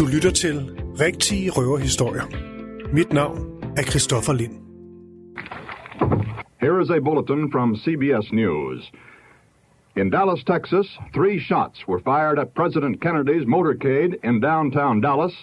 [0.00, 0.56] Du lytter til
[1.00, 2.26] Rigtige Røverhistorier.
[2.92, 3.38] Mit navn
[3.76, 4.56] er Christoffer Lind.
[6.60, 8.92] Here is a bulletin from CBS News.
[9.96, 15.34] In Dallas, Texas, three shots were fired at President Kennedy's motorcade in downtown Dallas.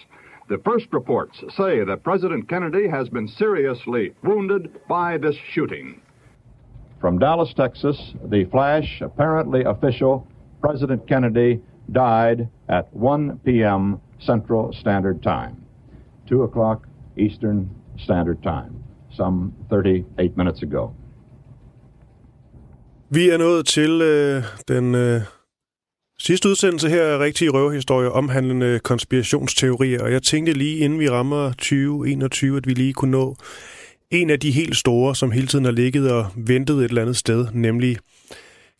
[0.48, 6.00] The first reports say that President Kennedy has been seriously wounded by this shooting.
[7.00, 7.98] From Dallas, Texas,
[8.30, 10.26] the flash, apparently official,
[10.60, 11.60] President Kennedy
[11.92, 14.00] died at 1 p.m.
[14.20, 15.56] Central Standard Time,
[16.28, 16.86] 2 o'clock
[17.16, 18.74] Eastern Standard Time,
[19.10, 20.88] some 38 minutes ago.
[23.10, 25.20] Vi er nået til øh, den øh,
[26.18, 31.48] sidste udsendelse her af Rigtige Røverhistorier omhandlende konspirationsteorier, og jeg tænkte lige inden vi rammer
[31.48, 33.36] 2021, at vi lige kunne nå
[34.10, 37.16] en af de helt store, som hele tiden har ligget og ventet et eller andet
[37.16, 37.96] sted, nemlig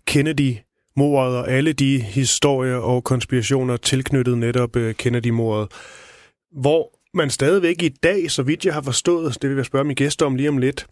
[0.07, 0.57] Kennedy
[0.99, 5.73] mordet og alle de historier og konspirationer tilknyttet netop øh, Kennedy-mordet,
[6.61, 9.97] hvor man stadigvæk i dag, så vidt jeg har forstået, det vil jeg spørge min
[9.97, 10.87] gæster om lige om lidt,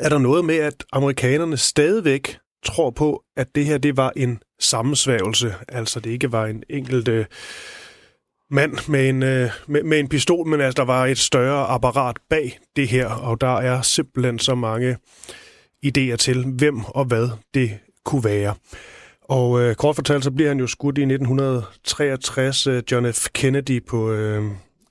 [0.00, 4.38] er der noget med, at amerikanerne stadigvæk tror på, at det her det var en
[4.60, 7.26] sammensværgelse, altså det ikke var en enkelt øh,
[8.50, 12.16] mand med en, øh, med, med en pistol, men altså der var et større apparat
[12.30, 14.96] bag det her, og der er simpelthen så mange
[15.86, 18.54] idéer til, hvem og hvad det kunne være.
[19.28, 23.26] Og øh, kort fortalt, så bliver han jo skudt i 1963, øh, John F.
[23.34, 24.44] Kennedy på øh,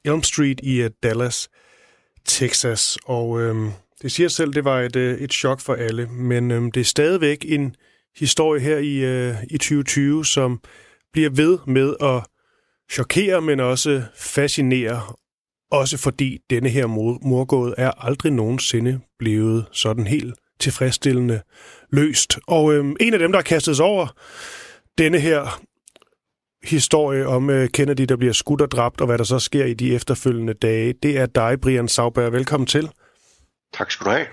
[0.05, 1.49] Elm Street i øh, Dallas,
[2.25, 2.97] Texas.
[3.05, 3.55] Og øh,
[4.01, 6.83] det siger selv, det var et, øh, et chok for alle, men øh, det er
[6.83, 7.75] stadigvæk en
[8.19, 10.61] historie her i, øh, i 2020, som
[11.13, 12.23] bliver ved med at
[12.91, 15.01] chokere, men også fascinere,
[15.71, 16.87] også fordi denne her
[17.27, 21.41] morgåde er aldrig nogensinde blevet sådan helt tilfredsstillende
[21.91, 22.37] løst.
[22.47, 24.07] Og øh, en af dem, der har kastet sig over
[24.97, 25.61] denne her
[26.63, 29.73] historie om øh, Kennedy, der bliver skudt og dræbt, og hvad der så sker i
[29.73, 32.31] de efterfølgende dage, det er dig, Brian Sauberg.
[32.31, 32.89] Velkommen til.
[33.73, 34.25] Tak skal du have.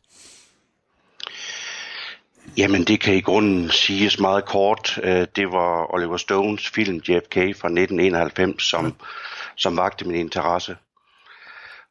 [2.56, 4.98] Jamen, det kan i grunden siges meget kort.
[5.02, 8.96] Øh, det var Oliver Stones film JFK fra 1991, som,
[9.56, 10.76] som vagte min interesse.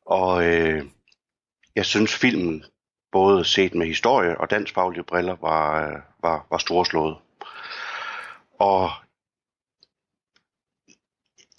[0.06, 0.86] Og øh,
[1.76, 2.64] jeg synes, filmen,
[3.12, 5.92] både set med historie og dansfaglige briller, var,
[6.22, 7.18] var, var storslået.
[8.60, 8.92] Og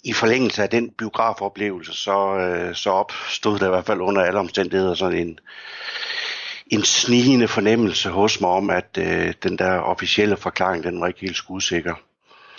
[0.03, 4.39] i forlængelse af den biografoplevelse, så, øh, så opstod der i hvert fald under alle
[4.39, 5.39] omstændigheder sådan en,
[6.71, 11.19] en snigende fornemmelse hos mig om, at øh, den der officielle forklaring, den var ikke
[11.19, 11.95] helt skudsikker.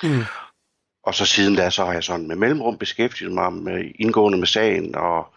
[0.03, 0.25] Mm.
[1.03, 4.47] Og så siden da, så har jeg sådan med mellemrum beskæftiget mig med, indgående med
[4.47, 5.29] sagen, og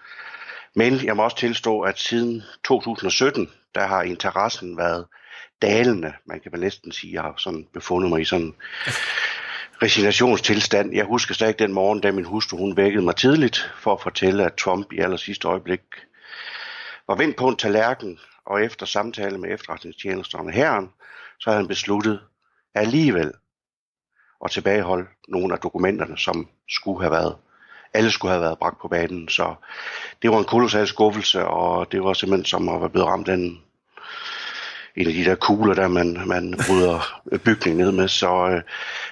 [0.75, 5.05] men jeg må også tilstå, at siden 2017, der har interessen været
[5.61, 6.13] dalende.
[6.25, 8.53] Man kan vel næsten sige, at jeg har sådan befundet mig i sådan
[9.83, 10.93] resignationstilstand.
[10.93, 14.45] Jeg husker stadig den morgen, da min hustru hun vækkede mig tidligt for at fortælle,
[14.45, 15.81] at Trump i aller sidste øjeblik
[17.07, 20.89] var vendt på en tallerken og efter samtale med efterretningstjenesterne herren,
[21.39, 22.19] så havde han besluttet
[22.75, 23.31] alligevel
[24.45, 27.35] at tilbageholde nogle af dokumenterne, som skulle have været
[27.93, 29.29] alle skulle have været bragt på banen.
[29.29, 29.55] Så
[30.21, 33.33] det var en kolossal skuffelse, og det var simpelthen som at være blevet ramt af
[33.33, 33.61] en,
[34.95, 38.07] en af de der kugler, der man, man bryder bygningen ned med.
[38.07, 38.61] Så øh,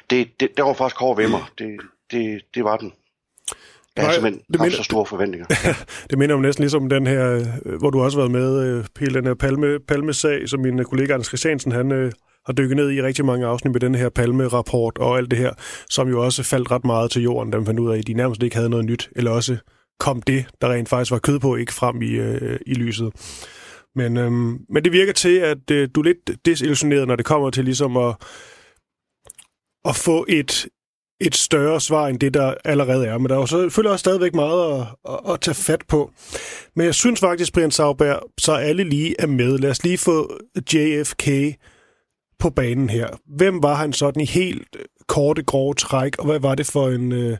[0.09, 1.43] det, det, det var faktisk hård ved mig.
[1.57, 1.79] Det,
[2.11, 2.93] det, det var den.
[3.97, 5.45] Jeg har simpelthen det minder, så store forventninger.
[6.09, 8.85] det minder jo næsten ligesom den her, øh, hvor du også har været med, øh,
[8.99, 12.11] hele den her Palme, Palme-sag, som min kollega Anders Christiansen, han øh,
[12.45, 15.51] har dykket ned i rigtig mange afsnit med den her Palme-rapport og alt det her,
[15.89, 18.13] som jo også faldt ret meget til jorden, da man fandt ud af, at de
[18.13, 19.57] nærmest ikke havde noget nyt, eller også
[20.00, 23.11] kom det, der rent faktisk var kød på, ikke frem i, øh, i lyset.
[23.95, 27.50] Men, øhm, men det virker til, at øh, du er lidt desillusioneret, når det kommer
[27.50, 28.15] til ligesom at,
[29.85, 30.67] at få et,
[31.21, 33.17] et større svar end det, der allerede er.
[33.17, 36.11] Men der er jo selvfølgelig også stadigvæk meget at, at, at tage fat på.
[36.75, 39.57] Men jeg synes faktisk, Brian Sauberg, så alle lige er med.
[39.57, 40.39] Lad os lige få
[40.73, 41.29] JFK
[42.39, 43.07] på banen her.
[43.37, 44.77] Hvem var han sådan i helt
[45.07, 47.37] korte, grove træk, og hvad var det for en, øh,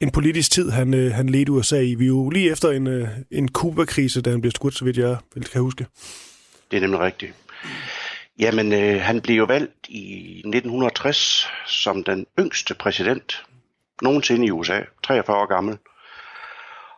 [0.00, 1.94] en politisk tid, han, øh, han ledte USA i.
[1.94, 4.96] Vi er jo lige efter en, øh, en Kuba-krise, da han blev skudt, så vidt
[4.96, 5.16] jeg
[5.52, 5.86] kan huske.
[6.70, 7.32] Det er nemlig rigtigt.
[8.38, 13.46] Jamen, øh, han blev jo valgt i 1960 som den yngste præsident
[14.02, 15.78] nogensinde i USA, 43 år gammel.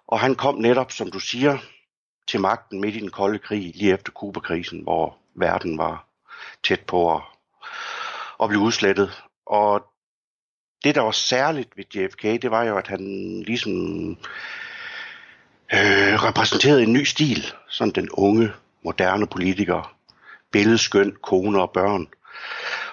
[0.06, 1.58] Og han kom netop, som du siger,
[2.28, 6.06] til magten midt i den kolde krig, lige efter Kuba-krisen, hvor verden var
[6.64, 7.22] tæt på at,
[8.42, 9.22] at blive udslettet.
[9.46, 9.84] Og
[10.84, 13.00] det, der var særligt ved JFK, det var jo, at han
[13.42, 13.70] ligesom
[15.72, 18.52] øh, repræsenterede en ny stil, som den unge,
[18.84, 19.97] moderne politiker,
[20.52, 22.06] billedskøn, kone og børn.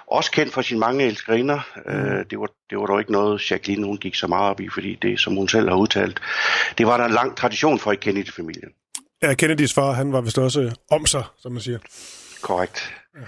[0.06, 1.60] Også kendt for sine mange elskerinder.
[1.86, 4.68] Øh, det, var, det var dog ikke noget, Jacqueline hun gik så meget op i,
[4.68, 6.20] fordi det, som hun selv har udtalt,
[6.78, 8.68] det var der en lang tradition for i Kennedy-familien.
[9.22, 11.78] Ja, Kennedys far, han var vist også om sig, som man siger.
[12.42, 12.94] Korrekt.
[13.16, 13.20] Ja.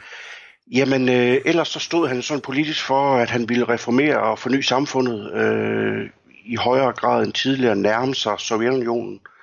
[0.72, 4.60] Jamen, øh, ellers så stod han sådan politisk for, at han ville reformere og forny
[4.60, 6.10] samfundet øh,
[6.44, 9.14] i højere grad end tidligere nærme sig Sovjetunionen.
[9.14, 9.37] Øh,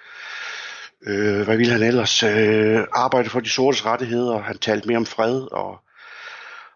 [1.44, 2.24] hvad ville han ellers?
[2.24, 4.40] Øh, arbejde for de sortes rettigheder.
[4.40, 5.80] Han talte mere om fred og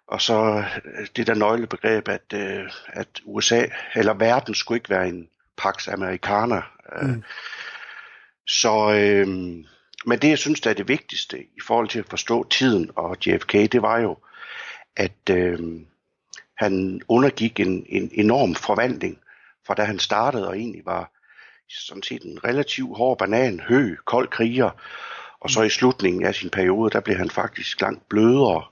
[0.10, 3.66] og så øh, det der nøglebegreb, at, øh, at USA,
[3.96, 6.62] eller verden skulle ikke være en pax americana.
[7.02, 7.24] Øh, mm.
[8.48, 9.28] Så, øh,
[10.06, 13.18] men det jeg synes, der er det vigtigste i forhold til at forstå tiden og
[13.26, 14.18] JFK, det var jo,
[14.96, 15.60] at øh,
[16.58, 19.20] han undergik en, en enorm forvandling
[19.68, 21.12] fra da han startede og egentlig var
[21.70, 24.70] sådan set en relativt hård banan, hø, kold kriger,
[25.42, 28.64] og så i slutningen af sin periode, der blev han faktisk langt blødere,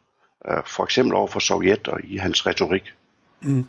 [0.49, 2.93] øh, for eksempel over for Sovjet og i hans retorik.
[3.41, 3.65] Mm.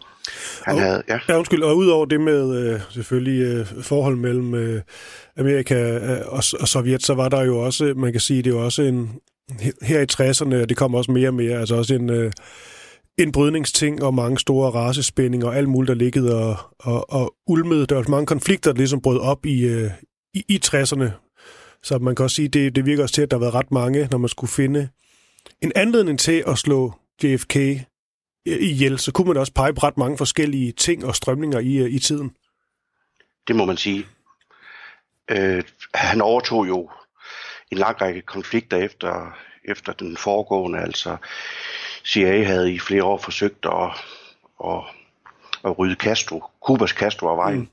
[0.65, 1.19] Han og, havde, ja.
[1.29, 4.83] ja, undskyld, og udover det med øh, selvfølgelig øh, forhold mellem øh,
[5.37, 8.55] Amerika øh, og, og Sovjet, så var der jo også, man kan sige, det er
[8.55, 9.21] jo også en,
[9.83, 12.33] her i 60'erne, og det kom også mere og mere, altså også en, øh,
[13.19, 17.87] en brydningsting og mange store racespændinger og alt muligt, der liggede og, og, og ulmede.
[17.87, 19.91] Der var mange konflikter, der ligesom brød op i, øh,
[20.35, 21.11] i, i 60'erne.
[21.82, 23.70] Så man kan også sige, det, det virker også til, at der har været ret
[23.70, 24.88] mange, når man skulle finde
[25.62, 26.93] en anledning til at slå
[27.23, 27.76] JFK øh,
[28.47, 31.91] ihjel, så kunne man også pege på ret mange forskellige ting og strømninger i, øh,
[31.91, 32.37] i tiden.
[33.49, 34.06] Det må man sige.
[35.31, 35.62] Øh,
[35.94, 36.91] han overtog jo
[37.71, 40.79] en lang række konflikter efter, efter den foregående.
[40.79, 41.17] Altså
[42.05, 43.91] CIA havde i flere år forsøgt at,
[44.65, 44.81] at,
[45.65, 47.59] at rydde Castro, Kubas Castro af vejen.
[47.59, 47.69] Mm.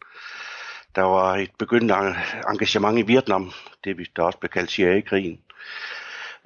[0.96, 2.16] Der var et begyndende
[2.50, 3.52] engagement i Vietnam,
[3.84, 5.40] det der også blev kaldt CIA-krigen.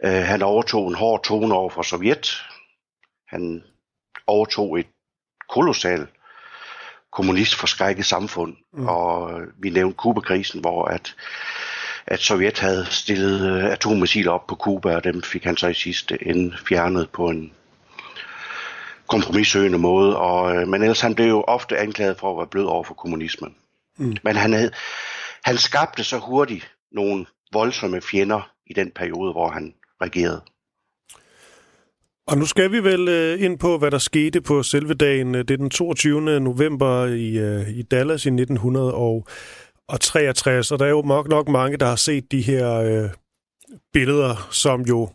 [0.04, 2.44] Uh, han overtog en hård tone over for Sovjet.
[3.28, 3.64] Han
[4.28, 4.88] overtog et
[5.50, 6.10] kolossalt
[7.12, 8.88] kommunistforskrækket samfund, mm.
[8.88, 11.16] og vi nævnte Kubakrisen, hvor at
[12.10, 15.74] at Sovjet havde stillet øh, atommissiler op på Kuba, og dem fik han så i
[15.74, 17.54] sidste ende fjernet på en
[19.08, 20.18] kompromissøgende måde.
[20.18, 22.94] Og, øh, men ellers han blev jo ofte anklaget for at være blød over for
[22.94, 23.56] kommunismen.
[23.98, 24.18] Mm.
[24.24, 24.72] Men han, havde,
[25.44, 30.42] han skabte så hurtigt nogle voldsomme fjender i den periode, hvor han regerede.
[32.28, 35.34] Og nu skal vi vel øh, ind på, hvad der skete på selve dagen.
[35.34, 36.40] Det er den 22.
[36.40, 39.28] november i, i Dallas i 1900, og
[39.90, 43.10] og 63, og der er jo nok, nok mange, der har set de her øh,
[43.94, 45.10] billeder, som jo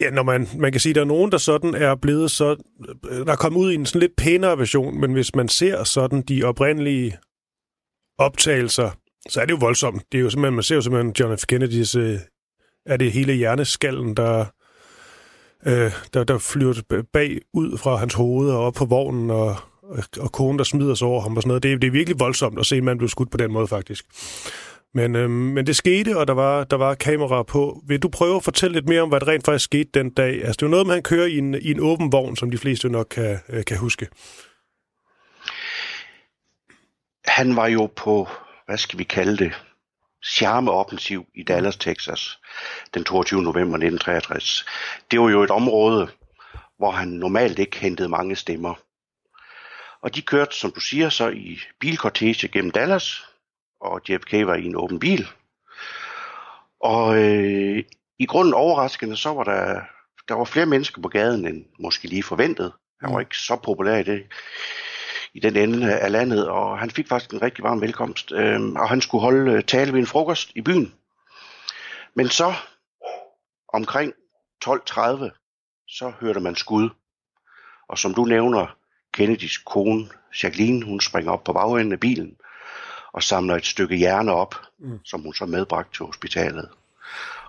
[0.00, 2.56] Ja, når man, man kan sige, at der er nogen, der sådan er blevet så...
[3.10, 5.84] Øh, der er kommet ud i en sådan lidt pænere version, men hvis man ser
[5.84, 7.18] sådan de oprindelige
[8.18, 8.90] optagelser,
[9.28, 10.02] så er det jo voldsomt.
[10.12, 11.44] Det er jo simpelthen, man ser jo simpelthen John F.
[11.48, 11.94] Kennedys...
[11.94, 12.18] Øh,
[12.86, 14.44] er det hele hjerneskallen, der,
[15.66, 19.56] øh, der, der flyver bag ud fra hans hoved og op på vognen, og
[20.20, 21.62] og konen, der smider sig over ham og sådan noget.
[21.62, 24.04] Det, det er virkelig voldsomt at se en mand blive skudt på den måde, faktisk.
[24.94, 27.82] Men, øh, men det skete, og der var, der var kamera på.
[27.86, 30.44] Vil du prøve at fortælle lidt mere om, hvad der rent faktisk skete den dag?
[30.44, 32.36] Altså, det er jo noget med, at han kører i en, i en åben vogn,
[32.36, 34.08] som de fleste nok kan, øh, kan huske.
[37.26, 38.28] Han var jo på,
[38.66, 39.52] hvad skal vi kalde det,
[40.24, 42.38] charmeoffensiv i Dallas, Texas,
[42.94, 43.42] den 22.
[43.42, 44.64] november 1963.
[45.10, 46.08] Det var jo et område,
[46.78, 48.74] hvor han normalt ikke hentede mange stemmer.
[50.04, 53.26] Og de kørte, som du siger, så i bilkortege gennem Dallas,
[53.80, 55.28] og JFK var i en åben bil.
[56.80, 57.84] Og øh,
[58.18, 59.80] i grunden overraskende, så var der,
[60.28, 62.72] der var flere mennesker på gaden, end måske lige forventet.
[63.00, 63.20] Han var mm.
[63.20, 64.26] ikke så populær i, det,
[65.34, 68.32] i den ende af landet, og han fik faktisk en rigtig varm velkomst.
[68.32, 70.94] Øh, og han skulle holde øh, tale ved en frokost i byen.
[72.14, 72.54] Men så,
[73.68, 74.12] omkring
[74.64, 76.90] 12.30, så hørte man skud.
[77.88, 78.76] Og som du nævner,
[79.14, 80.08] Kennedys kone,
[80.42, 82.36] Jacqueline, hun springer op på bagenden af bilen
[83.12, 85.00] og samler et stykke hjerne op, mm.
[85.04, 86.68] som hun så medbragt til hospitalet.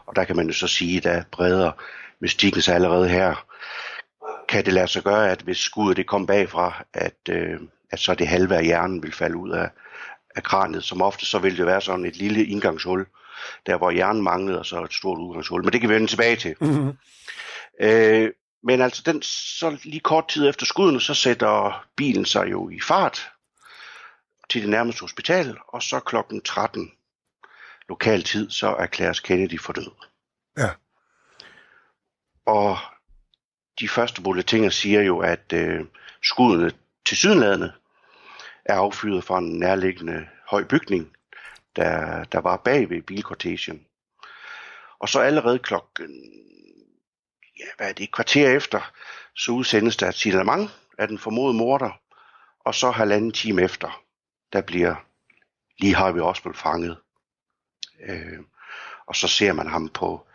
[0.05, 1.71] Og der kan man jo så sige, der breder
[2.19, 3.45] mystikken sig allerede her.
[4.47, 7.59] Kan det lade sig gøre, at hvis skuddet det kom bagfra, at, øh,
[7.91, 9.69] at så det halve af hjernen vil falde ud af,
[10.35, 10.83] af kraniet.
[10.83, 13.05] Som ofte så vil det være sådan et lille indgangshul,
[13.65, 15.63] der hvor hjernen manglede, og så et stort udgangshul.
[15.63, 16.55] Men det kan vi vende tilbage til.
[16.61, 16.97] Mm-hmm.
[17.81, 18.31] Øh,
[18.65, 22.79] men altså, den, så lige kort tid efter skuddene, så sætter bilen sig jo i
[22.87, 23.31] fart
[24.49, 26.91] til det nærmeste hospital, og så klokken 13
[27.89, 29.91] lokal tid, så erklæres Kennedy for død.
[30.57, 30.69] Ja.
[32.45, 32.77] Og
[33.79, 35.85] de første bulletiner siger jo, at øh,
[36.23, 36.71] skuddene
[37.05, 37.73] til sydenladende
[38.65, 41.17] er affyret fra en nærliggende høj bygning,
[41.75, 43.85] der, der var bag ved bilkortegen.
[44.99, 46.09] Og så allerede klokken,
[47.59, 48.91] ja, hvad er det, kvarter efter,
[49.35, 51.99] så udsendes der et signalement af den formodede morder,
[52.65, 54.01] og så halvanden time efter,
[54.53, 54.95] der bliver
[55.79, 56.97] lige har vi også blevet fanget.
[58.07, 58.39] Øh,
[59.07, 60.27] og så ser man ham på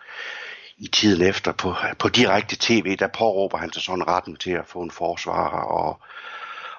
[0.76, 4.66] i tiden efter på, på direkte tv, der påråber han sig sådan retten til at
[4.66, 6.00] få en forsvarer, og,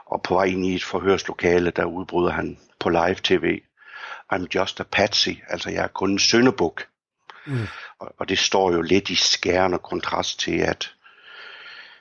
[0.05, 3.62] og på vej ind i et forhørslokale, der udbryder han på live tv,
[4.33, 6.88] I'm just a patsy, altså jeg er kun en søndebuk.
[7.48, 7.67] Mm.
[8.00, 10.93] Og, og det står jo lidt i skærende kontrast til, at,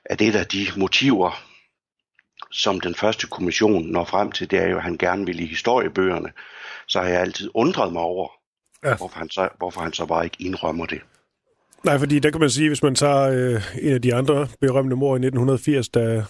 [0.04, 1.42] at et af de motiver,
[2.50, 5.46] som den første kommission når frem til, det er jo, at han gerne vil i
[5.46, 6.32] historiebøgerne,
[6.88, 8.28] så har jeg altid undret mig over,
[8.84, 8.96] ja.
[8.96, 11.00] hvorfor, han så, hvorfor han så bare ikke indrømmer det.
[11.84, 14.96] Nej, fordi der kan man sige, hvis man tager øh, en af de andre berømte
[14.96, 16.24] mor i 1980, da,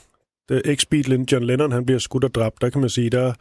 [0.49, 3.35] da ex-Beatlen John Lennon han bliver skudt og dræbt, der kan man sige, der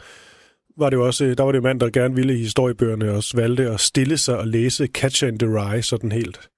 [0.79, 3.69] var det jo også, der var det mand, der gerne ville i historiebøgerne også valgte
[3.69, 6.49] at stille sig og læse Catcher in the Rye sådan helt.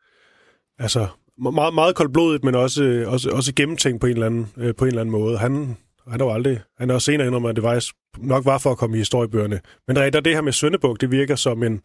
[0.79, 4.85] Altså, meget, meget koldblodigt, men også, også, også gennemtænkt på en, eller anden, øh, på
[4.85, 5.37] en eller anden måde.
[5.37, 7.85] Han, han var aldrig, han er også senere indrømmet, at det var,
[8.17, 9.59] nok var for at komme i historiebøgerne.
[9.87, 11.81] Men der er det her med Søndebuk, det virker som en,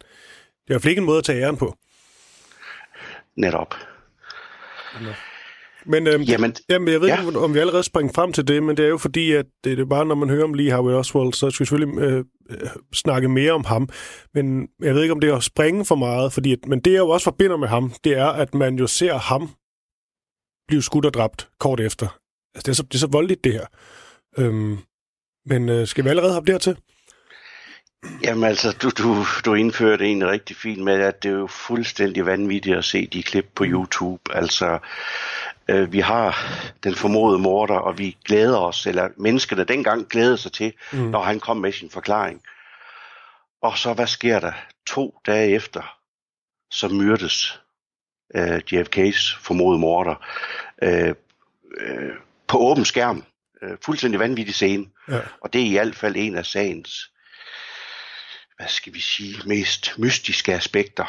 [0.67, 1.77] det er ikke en måde at tage æren på
[3.37, 3.75] netop.
[5.87, 7.27] Men, øhm, jamen, jamen, jeg ved ja.
[7.27, 9.79] ikke, om vi allerede springer frem til det, men det er jo fordi, at det
[9.79, 12.69] er bare, når man hører om Lee Harvey Oswald, så skal vi selvfølgelig øh, øh,
[12.93, 13.89] snakke mere om ham.
[14.33, 16.91] Men jeg ved ikke, om det er at springe for meget, fordi, at, men det,
[16.91, 19.49] jeg jo også forbinder med ham, det er, at man jo ser ham
[20.67, 22.19] blive skudt og dræbt kort efter.
[22.55, 23.65] Altså, det er så, det er så voldeligt, det her.
[24.37, 24.77] Øhm,
[25.45, 26.77] men øh, skal vi allerede have det her til?
[28.23, 32.25] Jamen altså, du, du, du indførte en rigtig fint med, at det er jo fuldstændig
[32.25, 34.35] vanvittigt at se de klip på YouTube.
[34.35, 34.79] Altså,
[35.69, 36.37] øh, vi har
[36.83, 40.99] den formodede morder, og vi glæder os, eller menneskene dengang glæder sig til, mm.
[40.99, 42.41] når han kom med sin forklaring.
[43.61, 44.53] Og så, hvad sker der?
[44.87, 45.97] To dage efter,
[46.71, 47.61] så myrdes
[48.35, 50.15] øh, JFK's formodede morder
[50.81, 51.15] øh,
[51.77, 52.13] øh,
[52.47, 53.23] på åben skærm.
[53.61, 54.85] Øh, fuldstændig vanvittig scene.
[55.09, 55.19] Ja.
[55.41, 57.11] Og det er i hvert fald en af sagens
[58.57, 61.05] hvad skal vi sige, mest mystiske aspekter.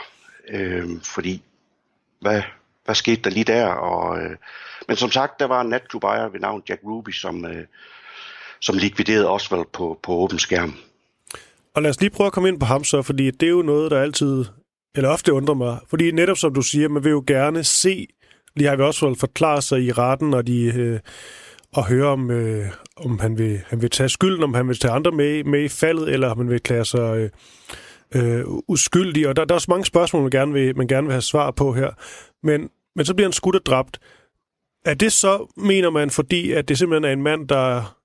[0.48, 1.42] Øh, fordi,
[2.20, 2.42] hvad,
[2.88, 3.66] hvad skete der lige der?
[3.66, 4.36] Og, øh,
[4.88, 7.64] men som sagt, der var en ejer ved navn Jack Ruby, som, øh,
[8.60, 10.74] som likviderede Oswald på, på åben skærm.
[11.74, 13.62] Og lad os lige prøve at komme ind på ham så, fordi det er jo
[13.62, 14.44] noget, der altid,
[14.94, 15.78] eller ofte undrer mig.
[15.90, 18.06] Fordi netop som du siger, man vil jo gerne se
[18.58, 21.00] lige har vi også forklare sig i retten, og de øh,
[21.74, 22.66] og høre, om, øh,
[22.96, 25.68] om han, vil, han vil tage skylden, om han vil tage andre med, med i
[25.68, 27.30] faldet, eller om han vil klare sig øh,
[28.14, 29.28] øh, uskyldig.
[29.28, 31.50] Og der, der er også mange spørgsmål, man gerne, vil, man gerne vil have svar
[31.50, 31.90] på her.
[32.42, 33.98] Men, men så bliver han skudt og dræbt.
[34.84, 37.96] Er det så, mener man, fordi at det simpelthen er en mand, der,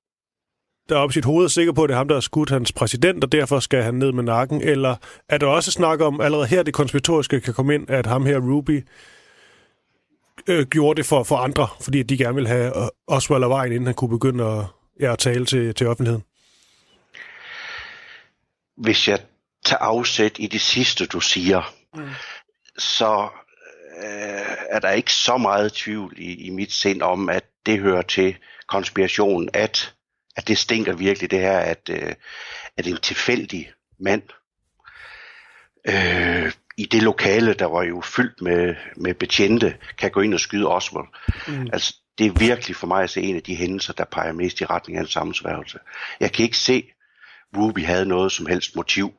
[0.89, 2.21] der er op i sit hoved er sikker på, at det er ham, der har
[2.21, 4.61] skudt hans præsident, og derfor skal han ned med nakken?
[4.61, 4.95] Eller
[5.29, 8.39] er der også snak om, allerede her det konspiratoriske kan komme ind, at ham her,
[8.39, 8.87] Ruby,
[10.47, 13.71] øh, gjorde det for, for andre, fordi de gerne ville have øh, Oswald af vejen,
[13.71, 14.65] inden han kunne begynde at,
[14.99, 16.23] ja, at tale til, til offentligheden?
[18.77, 19.19] Hvis jeg
[19.65, 22.09] tager afsæt i det sidste, du siger, mm.
[22.77, 23.29] så
[23.97, 28.01] øh, er der ikke så meget tvivl i, i mit sind om, at det hører
[28.01, 28.35] til
[28.67, 29.93] konspirationen, at,
[30.35, 32.13] at det stinker virkelig det her, at, øh,
[32.77, 34.23] at en tilfældig mand
[35.87, 40.39] øh, i det lokale, der var jo fyldt med, med betjente, kan gå ind og
[40.39, 41.07] skyde Oswald.
[41.47, 41.69] Mm.
[41.73, 44.61] Altså, det er virkelig for mig at se en af de hændelser, der peger mest
[44.61, 45.79] i retning af en sammensværgelse.
[46.19, 46.93] Jeg kan ikke se,
[47.53, 49.13] at Ruby havde noget som helst motiv.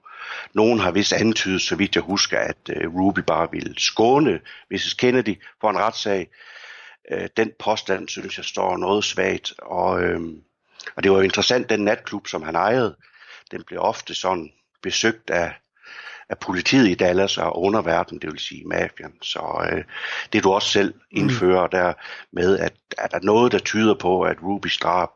[0.55, 4.41] Nogen har vist antydet, så vidt jeg husker, at uh, Ruby bare ville skåne
[4.71, 4.95] Mrs.
[4.95, 6.29] Kennedy for en retssag.
[7.15, 9.55] Uh, den påstand, synes jeg, står noget svagt.
[9.59, 10.21] Og, uh,
[10.97, 12.97] og det var jo interessant, den natklub, som han ejede,
[13.51, 14.51] den blev ofte sådan
[14.83, 15.53] besøgt af
[16.29, 19.13] af politiet i Dallas og underverden, det vil sige mafian.
[19.23, 19.85] Så øh,
[20.33, 21.01] det du også selv mm.
[21.11, 21.71] indfører mm.
[21.71, 21.93] der
[22.33, 25.11] med, at er der noget, der tyder på, at Ruby drab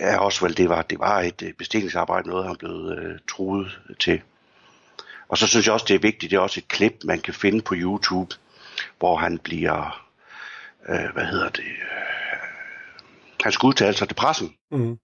[0.00, 3.80] er også vel, det var, det var et øh, bestillingsarbejde, noget han blev øh, truet
[3.98, 4.22] til.
[5.28, 7.34] Og så synes jeg også, det er vigtigt, det er også et klip, man kan
[7.34, 8.34] finde på YouTube,
[8.98, 10.06] hvor han bliver,
[10.88, 12.40] øh, hvad hedder det, øh,
[13.42, 14.54] han skal udtale sig til pressen.
[14.70, 14.98] Mm.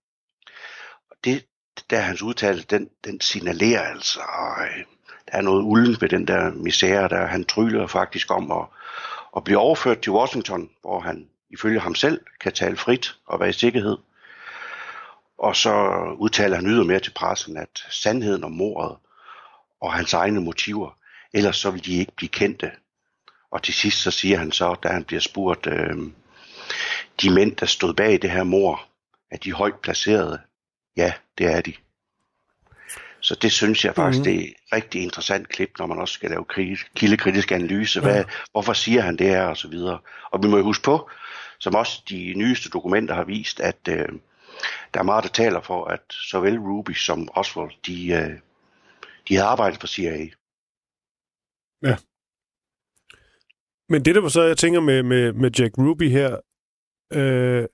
[1.25, 1.45] det,
[1.91, 4.85] der hans udtalelse, den, den signalerer altså, øh,
[5.27, 8.67] der er noget ulden ved den der misære, der han tryller faktisk om at,
[9.37, 13.49] at blive overført til Washington, hvor han ifølge ham selv kan tale frit og være
[13.49, 13.97] i sikkerhed.
[15.39, 15.73] Og så
[16.19, 18.97] udtaler han ydermere til pressen, at sandheden om mordet
[19.81, 20.99] og hans egne motiver,
[21.35, 22.71] ellers så vil de ikke blive kendte.
[23.51, 25.97] Og til sidst så siger han så, da han bliver spurgt, øh,
[27.23, 28.83] de mænd, der stod bag det her mor,
[29.31, 30.41] er de højt placerede?
[30.97, 31.73] Ja, det er de.
[33.21, 34.25] Så det synes jeg faktisk, mm.
[34.25, 36.45] det er et rigtig interessant klip, når man også skal lave
[36.95, 38.01] kildekritisk analyse.
[38.01, 38.31] Hvad, mm.
[38.53, 39.99] Hvorfor siger han det her, og så videre.
[40.31, 41.11] Og vi må jo huske på,
[41.59, 44.09] som også de nyeste dokumenter har vist, at øh,
[44.95, 48.39] der er meget, der taler for, at såvel Ruby som Oswald, de, øh,
[49.29, 50.29] de havde arbejdet for CIA.
[51.83, 51.97] Ja.
[53.89, 56.37] Men det, der så jeg tænker med, med, med Jack Ruby her,
[57.13, 57.69] øh,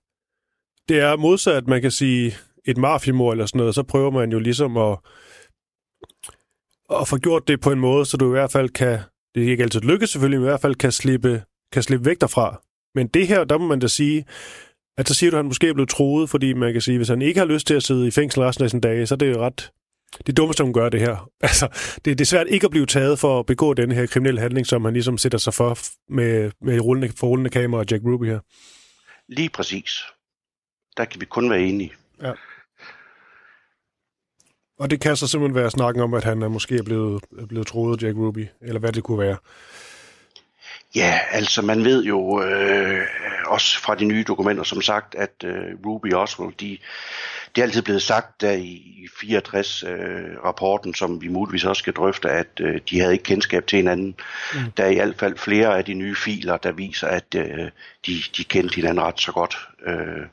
[0.89, 2.35] det er modsat, man kan sige,
[2.65, 4.99] et mafiemor eller sådan noget, så prøver man jo ligesom at,
[7.01, 8.99] at få gjort det på en måde, så du i hvert fald kan,
[9.35, 12.21] det er ikke altid lykkes selvfølgelig, men i hvert fald kan slippe, kan slippe væk
[12.21, 12.63] derfra.
[12.95, 14.25] Men det her, der må man da sige,
[14.99, 17.09] at så siger du, at han måske er blevet troet, fordi man kan sige, hvis
[17.09, 19.17] han ikke har lyst til at sidde i fængsel resten af sin dage, så er
[19.17, 19.71] det jo ret
[20.27, 21.31] det dummeste, hun gør det her.
[21.41, 21.69] Altså,
[22.05, 24.67] det, det er svært ikke at blive taget for at begå den her kriminelle handling,
[24.67, 28.27] som han ligesom sætter sig for med, med rullende, for rullende kamera og Jack Ruby
[28.27, 28.41] her.
[29.29, 30.01] Lige præcis.
[30.97, 31.93] Der kan vi kun være enige.
[32.23, 32.33] Ja.
[34.79, 37.67] Og det kan så simpelthen være snakken om, at han er måske er blevet, blevet
[37.67, 39.37] troet, Jack Ruby, eller hvad det kunne være.
[40.95, 43.07] Ja, altså man ved jo øh,
[43.47, 46.79] også fra de nye dokumenter, som sagt, at øh, Ruby Oswald, de,
[47.55, 52.31] det er altid blevet sagt der i 64-rapporten, øh, som vi muligvis også skal drøfte,
[52.31, 54.15] at øh, de havde ikke kendskab til hinanden.
[54.55, 54.61] Mm.
[54.77, 57.71] Der er i hvert fald flere af de nye filer, der viser, at øh,
[58.07, 59.57] de, de kendte hinanden ret så godt.
[59.87, 60.27] Øh,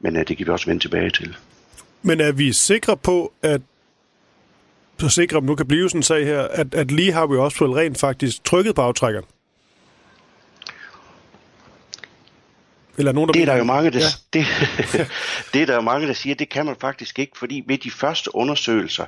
[0.00, 1.36] men øh, det kan vi også vende tilbage til.
[2.02, 3.60] Men er vi sikre på, at
[4.98, 7.36] så sikre, at nu kan blive sådan en sag her, at, at lige har vi
[7.36, 9.24] også rent faktisk trykket på aftrækkeren?
[12.98, 14.04] Eller nogen, der det er der jo mange, der, ja.
[14.32, 14.46] det,
[15.52, 17.90] det er der jo mange, der siger, det kan man faktisk ikke, fordi ved de
[17.90, 19.06] første undersøgelser,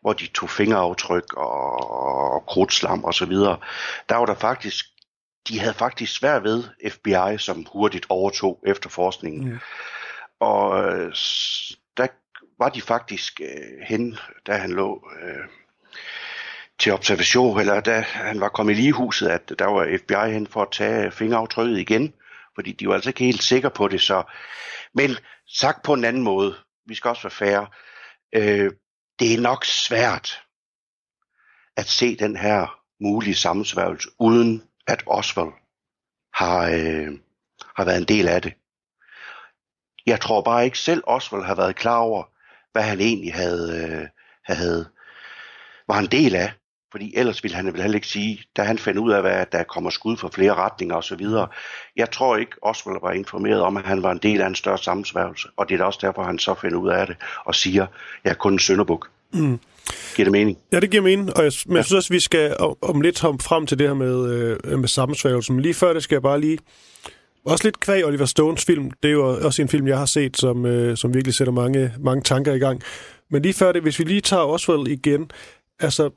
[0.00, 1.90] hvor de tog fingeraftryk og,
[2.34, 3.56] og krudtslam og så videre,
[4.08, 4.86] der var der faktisk,
[5.48, 9.48] de havde faktisk svært ved FBI, som hurtigt overtog efterforskningen.
[9.48, 9.58] Ja.
[10.40, 11.12] Og øh,
[11.96, 12.06] der
[12.58, 15.44] var de faktisk øh, hen, da han lå øh,
[16.78, 20.62] til observation, eller da han var kommet i ligehuset, at der var FBI hen for
[20.62, 22.14] at tage fingeraftrykket igen
[22.54, 24.00] fordi de var altså ikke helt sikre på det.
[24.00, 24.22] Så.
[24.94, 25.10] Men
[25.48, 27.66] sagt på en anden måde, vi skal også være færre,
[28.34, 28.72] øh,
[29.18, 30.42] det er nok svært
[31.76, 35.52] at se den her mulige sammensværgelse, uden at Oswald
[36.34, 37.12] har, øh,
[37.76, 38.54] har været en del af det.
[40.06, 42.24] Jeg tror bare ikke selv Oswald har været klar over,
[42.72, 44.08] hvad han egentlig havde, øh,
[44.44, 44.90] havde
[45.88, 46.52] var en del af.
[46.94, 49.62] Fordi ellers ville han vel heller ikke sige, da han fandt ud af, at der
[49.62, 51.26] kommer skud fra flere retninger osv.
[51.96, 54.78] Jeg tror ikke, Oswald var informeret om, at han var en del af en større
[54.78, 55.48] sammensværgelse.
[55.56, 57.86] Og det er også derfor, han så finder ud af det og siger,
[58.24, 59.08] jeg er kun en sønderbuk.
[59.32, 59.60] Mm.
[60.16, 60.58] Giver det mening?
[60.72, 61.36] Ja, det giver mening.
[61.36, 61.76] Og jeg, men ja.
[61.76, 64.30] jeg synes også, vi skal om lidt hoppe frem til det her med,
[64.64, 65.54] øh, med sammensværgelsen.
[65.54, 66.58] Men lige før det skal jeg bare lige...
[67.46, 68.90] Også lidt kvæg Oliver Stones film.
[69.02, 71.92] Det er jo også en film, jeg har set, som, øh, som virkelig sætter mange,
[72.00, 72.82] mange tanker i gang.
[73.30, 75.30] Men lige før det, hvis vi lige tager Oswald igen,
[75.80, 76.10] altså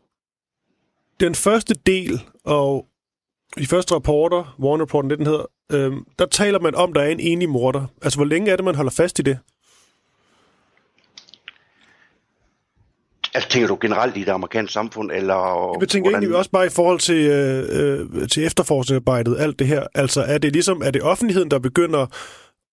[1.19, 2.85] den første del, og
[3.57, 7.07] de første rapporter, Warner Reporten, det den hedder, øh, der taler man om, der er
[7.07, 7.85] en enig morder.
[8.01, 9.39] Altså, hvor længe er det, man holder fast i det?
[13.33, 15.77] Altså, tænker du generelt i det amerikanske samfund, eller...
[15.79, 16.23] Jeg tænker hvordan...
[16.23, 19.87] egentlig også bare i forhold til, øh, øh, til efterforskningsarbejdet, alt det her.
[19.95, 22.05] Altså, er det ligesom, er det offentligheden, der begynder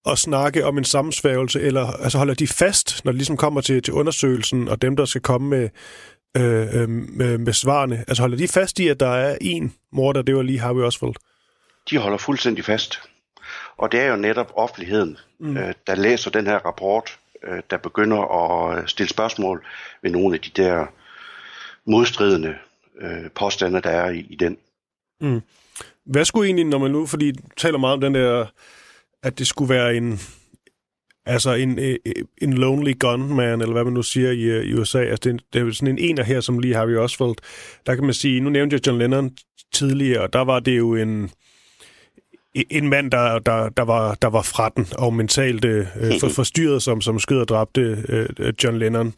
[0.06, 3.82] at snakke om en sammensværgelse, eller altså holder de fast, når det ligesom kommer til,
[3.82, 5.68] til undersøgelsen, og dem, der skal komme med,
[6.36, 8.04] øh, øh, med, med svarene?
[8.08, 11.14] Altså holder de fast i, at der er en morder, det var lige Harvey Oswald?
[11.90, 13.00] De holder fuldstændig fast.
[13.76, 15.56] Og det er jo netop offentligheden, mm.
[15.56, 19.64] øh, der læser den her rapport, øh, der begynder at øh, stille spørgsmål
[20.02, 20.86] ved nogle af de der
[21.86, 22.54] modstridende
[23.00, 24.56] øh, påstande, der er i, i den.
[25.20, 25.42] Mm.
[26.04, 28.46] Hvad skulle egentlig, når man nu, fordi taler meget om den der,
[29.22, 30.20] at det skulle være en,
[31.26, 31.96] Altså en, øh,
[32.42, 34.98] en lonely gunman, eller hvad man nu siger i, øh, i USA.
[34.98, 37.34] Altså det, er, det er sådan en ener her, som lige Harvey Oswald.
[37.86, 39.30] Der kan man sige, nu nævnte jeg John Lennon
[39.72, 41.30] tidligere, og der var det jo en,
[42.54, 45.86] en mand, der, der, der, var, der var fra den og mentalt øh,
[46.20, 49.14] for, forstyrret, som, som skød og dræbte øh, John Lennon.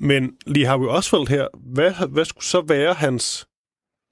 [0.00, 3.46] Men lige Harvey Oswald her, hvad, hvad skulle så være hans...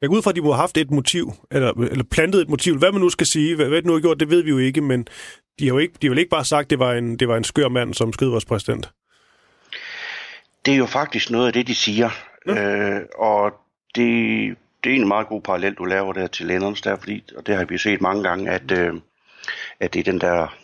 [0.00, 2.48] Jeg går ud fra, at de må have haft et motiv, eller, eller plantet et
[2.48, 2.78] motiv.
[2.78, 4.58] Hvad man nu skal sige, hvad, hvad det nu har gjort, det ved vi jo
[4.58, 5.06] ikke, men
[5.58, 7.28] de har jo ikke, de har vel ikke bare sagt, at det var en, det
[7.28, 8.90] var en skør mand, som skød vores præsident?
[10.64, 12.10] Det er jo faktisk noget af det, de siger.
[12.46, 12.52] Ja.
[12.54, 13.52] Øh, og
[13.94, 17.46] det, det er en meget god parallel, du laver der til Lennons der, fordi, og
[17.46, 18.94] det har vi set mange gange, at, øh,
[19.80, 20.56] at det er den der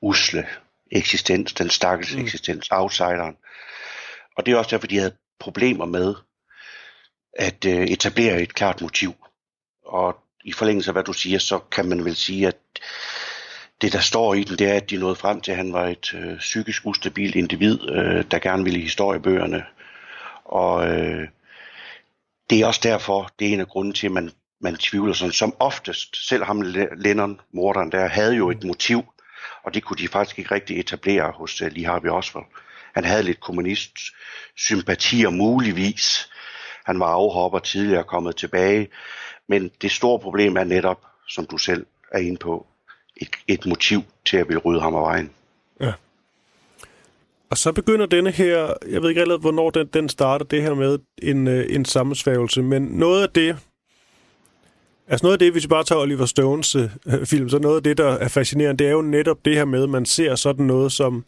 [0.00, 0.46] usle
[0.92, 2.22] eksistens, den stakkels mm.
[2.22, 3.36] eksistens, outsideren.
[4.36, 6.14] Og det er også derfor, de havde problemer med
[7.38, 9.14] at øh, etablere et klart motiv.
[9.84, 12.56] Og i forlængelse af hvad du siger, så kan man vel sige, at
[13.82, 15.86] det der står i den, det er, at de nåede frem til, at han var
[15.86, 19.64] et øh, psykisk ustabilt individ, øh, der gerne ville i historiebøgerne.
[20.44, 21.28] Og øh,
[22.50, 25.32] det er også derfor, det er en af grunden til, at man, man tvivler sådan.
[25.32, 26.62] Som oftest, selv ham
[26.96, 29.04] Lennon, morderen der, havde jo et motiv,
[29.64, 32.46] og det kunne de faktisk ikke rigtig etablere hos øh, Lee Harvey Oswald.
[32.94, 33.98] Han havde lidt kommunist
[34.56, 36.30] sympatier muligvis.
[36.86, 38.88] Han var afhopper tidligere kommet tilbage.
[39.48, 42.66] Men det store problem er netop, som du selv er inde på,
[43.22, 45.30] et, et motiv til at ville rydde ham af vejen.
[45.80, 45.92] Ja.
[47.50, 50.74] Og så begynder denne her, jeg ved ikke allerede, hvornår den, den starter, det her
[50.74, 53.56] med en, øh, en sammensværgelse, men noget af det,
[55.08, 56.90] altså noget af det, hvis vi bare tager Oliver Stones øh,
[57.24, 59.82] film, så noget af det, der er fascinerende, det er jo netop det her med,
[59.82, 61.24] at man ser sådan noget som,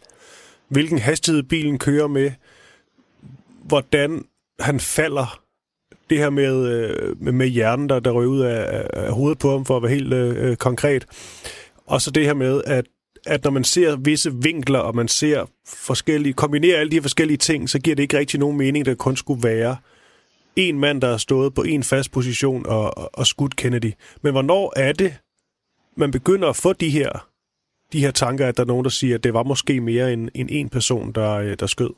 [0.69, 2.31] hvilken hastighed bilen kører med,
[3.65, 4.25] hvordan
[4.61, 5.41] han falder,
[6.11, 9.65] det her med, øh, med, hjernen, der, der røg ud af, af hovedet på ham,
[9.65, 11.07] for at være helt øh, øh konkret.
[11.87, 12.85] Og så det her med, at
[13.27, 17.37] at når man ser visse vinkler, og man ser forskellige, kombinerer alle de her forskellige
[17.37, 19.77] ting, så giver det ikke rigtig nogen mening, at det kun skulle være
[20.57, 23.93] en mand, der har stået på en fast position og, og, og skudt Kennedy.
[24.23, 25.17] Men hvornår er det,
[25.97, 27.29] man begynder at få de her,
[27.93, 30.29] de her tanker, at der er nogen, der siger, at det var måske mere end,
[30.35, 31.91] end en person, der, øh, der skød?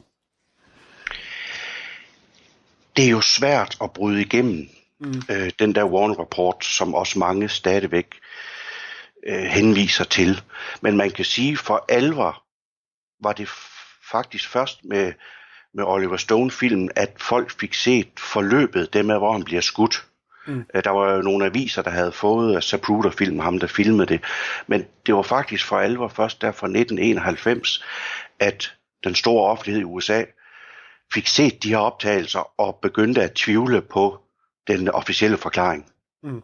[2.96, 4.68] Det er jo svært at bryde igennem
[5.01, 5.22] mm.
[5.31, 8.07] øh, den der Warren-rapport, som også mange stadigvæk
[9.27, 10.43] øh, henviser til.
[10.81, 12.43] Men man kan sige, for alvor
[13.23, 13.49] var det
[14.11, 15.12] faktisk først med,
[15.75, 20.07] med Oliver Stone-filmen, at folk fik set forløbet, det med, hvor han bliver skudt.
[20.47, 20.65] Mm.
[20.75, 24.25] Øh, der var jo nogle aviser, der havde fået Zapruder-filmen, ham der filmede det.
[24.67, 27.85] Men det var faktisk for alvor først der fra 1991,
[28.41, 30.25] at den store offentlighed i USA
[31.12, 34.21] fik set de her optagelser og begyndte at tvivle på
[34.67, 35.87] den officielle forklaring.
[36.23, 36.43] Mm.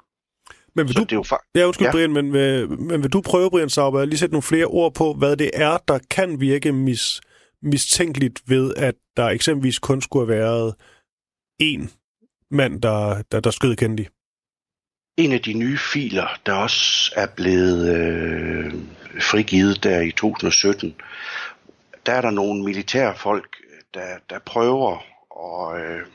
[0.75, 1.93] Men vil så du, det er jo fa- ja, undskyld, ja.
[1.93, 4.95] Brian, men, vil, men vil du prøve, Brian Sauber, at lige sætte nogle flere ord
[4.95, 7.21] på, hvad det er, der kan virke mis,
[7.63, 10.75] mistænkeligt ved, at der eksempelvis kun skulle have været
[11.59, 11.91] en
[12.51, 14.07] mand, der, der, der skød Kennedy?
[15.17, 18.73] En af de nye filer, der også er blevet øh,
[19.21, 20.95] frigivet der i 2017,
[22.07, 23.57] der er der nogle militærfolk,
[23.95, 25.05] der, der prøver
[25.45, 25.83] at...
[25.85, 26.07] Øh,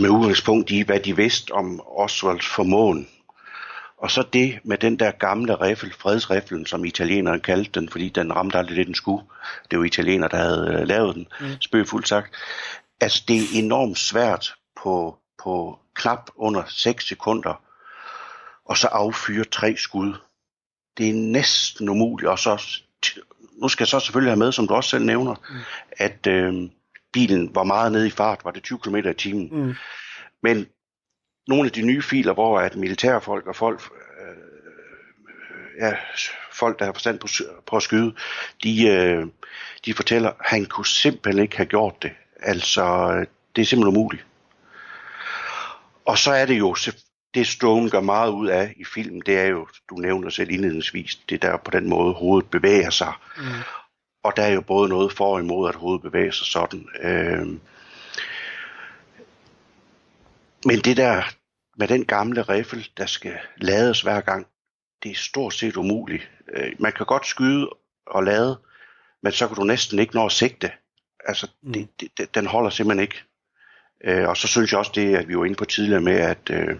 [0.00, 3.08] med udgangspunkt i, hvad de vidste om Oswalds formåen.
[4.02, 8.36] Og så det med den der gamle riffel, fredsriffelen, som italienerne kaldte den, fordi den
[8.36, 9.24] ramte aldrig det, den skulle.
[9.70, 11.60] Det var italienere, der havde øh, lavet den, mm.
[11.60, 12.34] spøgfuldt sagt.
[13.00, 17.62] Altså, det er enormt svært på, på knap under 6 sekunder,
[18.64, 20.14] og så affyre tre skud.
[20.98, 22.62] Det er næsten umuligt, og så,
[23.52, 25.56] nu skal jeg så selvfølgelig have med, som du også selv nævner, mm.
[25.96, 26.68] at øh,
[27.12, 29.48] bilen var meget nede i fart, var det 20 km i timen.
[29.52, 29.74] Mm.
[30.42, 30.66] Men
[31.48, 33.82] nogle af de nye filer, hvor at militærfolk og folk,
[34.20, 34.36] øh,
[35.80, 35.96] ja,
[36.52, 37.28] folk, der har forstand på,
[37.66, 38.14] på at skyde,
[38.62, 39.26] de, øh,
[39.84, 42.10] de fortæller, at han kunne simpelthen ikke have gjort det.
[42.40, 43.14] Altså,
[43.56, 44.26] det er simpelthen umuligt.
[46.06, 46.76] Og så er det jo,
[47.34, 51.16] det Stone gør meget ud af i filmen, det er jo, du nævner selv indledningsvis,
[51.28, 53.12] det der på den måde hovedet bevæger sig.
[53.36, 53.44] Mm.
[54.22, 56.88] Og der er jo både noget for og imod, at hovedet bevæger sig sådan.
[57.00, 57.46] Øh,
[60.64, 61.22] men det der
[61.76, 64.46] med den gamle riffel, der skal lades hver gang,
[65.02, 66.30] det er stort set umuligt.
[66.52, 67.70] Øh, man kan godt skyde
[68.06, 68.58] og lade,
[69.22, 70.72] men så kan du næsten ikke nå at sigte.
[71.24, 71.72] Altså, mm.
[71.72, 73.22] det, det, den holder simpelthen ikke.
[74.04, 76.50] Øh, og så synes jeg også det, at vi var inde på tidligere med, at,
[76.50, 76.76] øh,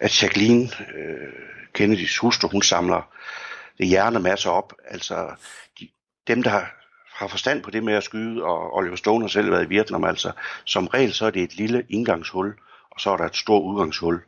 [0.00, 1.32] at Jacqueline, øh,
[1.72, 3.14] Kennedys hustru, hun samler
[3.78, 4.72] det hjernemasser op.
[4.84, 5.30] Altså,
[6.28, 6.74] dem, der har,
[7.14, 10.04] har forstand på det med at skyde, og Oliver Stone har selv været i Vietnam,
[10.04, 10.32] altså
[10.64, 12.54] som regel så er det et lille indgangshul,
[12.90, 14.20] og så er der et stort udgangshul.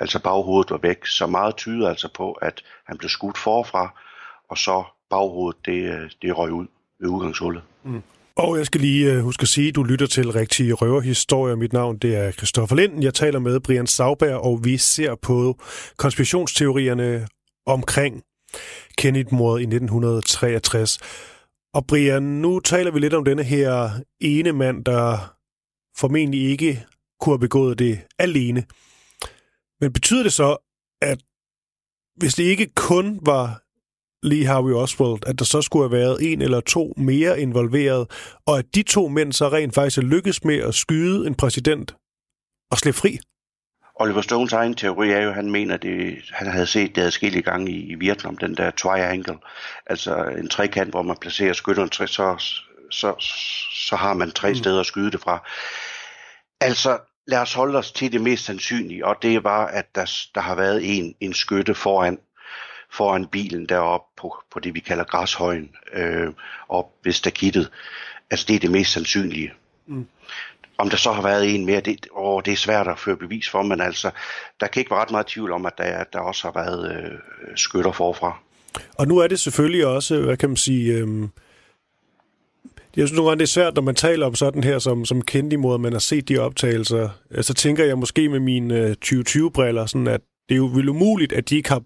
[0.00, 4.00] Altså baghovedet var væk, så meget tyder altså på, at han blev skudt forfra,
[4.50, 6.66] og så baghovedet, det, det røg ud
[7.00, 7.62] ved udgangshullet.
[7.84, 8.02] Mm.
[8.36, 11.56] Og jeg skal lige øh, huske at sige, at du lytter til Rigtige Røverhistorier.
[11.56, 13.02] Mit navn det er Christoffer Lind.
[13.02, 15.58] Jeg taler med Brian Sauberg, og vi ser på
[15.96, 17.28] konspirationsteorierne
[17.66, 18.22] omkring
[18.98, 20.98] Kennedy-mordet i 1963.
[21.74, 25.34] Og Brian, nu taler vi lidt om denne her ene mand, der
[25.98, 26.86] formentlig ikke
[27.20, 28.64] kunne have begået det alene.
[29.80, 30.56] Men betyder det så,
[31.02, 31.18] at
[32.16, 33.62] hvis det ikke kun var
[34.22, 38.10] Lee Harvey Oswald, at der så skulle have været en eller to mere involveret,
[38.46, 41.96] og at de to mænd så rent faktisk lykkes med at skyde en præsident
[42.70, 43.18] og slippe fri.
[44.00, 47.02] Oliver Stones egen teori er jo, at han mener, at det, han havde set det
[47.02, 49.38] adskillige gange i, i Vietnam, den der triangle,
[49.86, 52.06] altså en trekant, hvor man placerer skytteren, så,
[52.90, 53.14] så,
[53.88, 54.54] så har man tre mm.
[54.54, 55.48] steder at skyde det fra.
[56.60, 60.40] Altså, lad os holde os til det mest sandsynlige, og det var, at der, der
[60.40, 62.18] har været en, en skytte foran,
[62.90, 66.32] foran bilen deroppe på, på det, vi kalder græshøjen, øh,
[66.68, 67.70] op ved stakittet.
[68.30, 69.52] Altså, det er det mest sandsynlige.
[69.86, 70.06] Mm.
[70.78, 73.48] Om der så har været en mere, det, åh, det er svært at føre bevis
[73.48, 74.10] for, men altså,
[74.60, 77.18] der kan ikke være ret meget tvivl om, at der, der også har været øh,
[77.56, 78.38] skytter forfra.
[78.94, 81.28] Og nu er det selvfølgelig også, hvad kan man sige, øh,
[82.96, 85.22] jeg synes nogle gange, det er svært, når man taler om sådan her, som, som
[85.22, 87.08] kendt at man har set de optagelser.
[87.40, 91.32] Så tænker jeg måske med mine øh, 2020-briller, sådan at det er jo vel umuligt,
[91.32, 91.82] at de ikke har,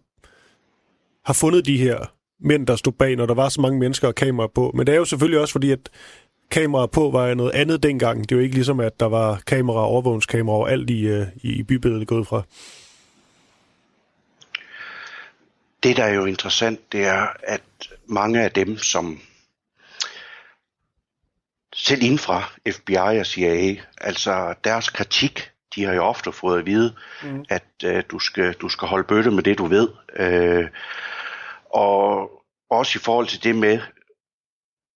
[1.26, 4.14] har fundet de her mænd, der stod bag, når der var så mange mennesker og
[4.14, 4.70] kameraer på.
[4.74, 5.90] Men det er jo selvfølgelig også fordi, at
[6.52, 8.20] kameraer på var noget andet dengang.
[8.20, 11.62] Det er jo ikke ligesom, at der var kameraer, overvågningskameraer og alt i, øh, i,
[11.62, 12.42] bybilledet gået fra.
[15.82, 17.62] Det, der er jo interessant, det er, at
[18.06, 19.20] mange af dem, som
[21.74, 26.66] selv inden fra FBI og CIA, altså deres kritik, de har jo ofte fået at
[26.66, 27.44] vide, mm.
[27.48, 29.88] at øh, du, skal, du skal holde bøtte med det, du ved.
[30.16, 30.68] Øh,
[31.70, 32.30] og
[32.70, 33.80] også i forhold til det med,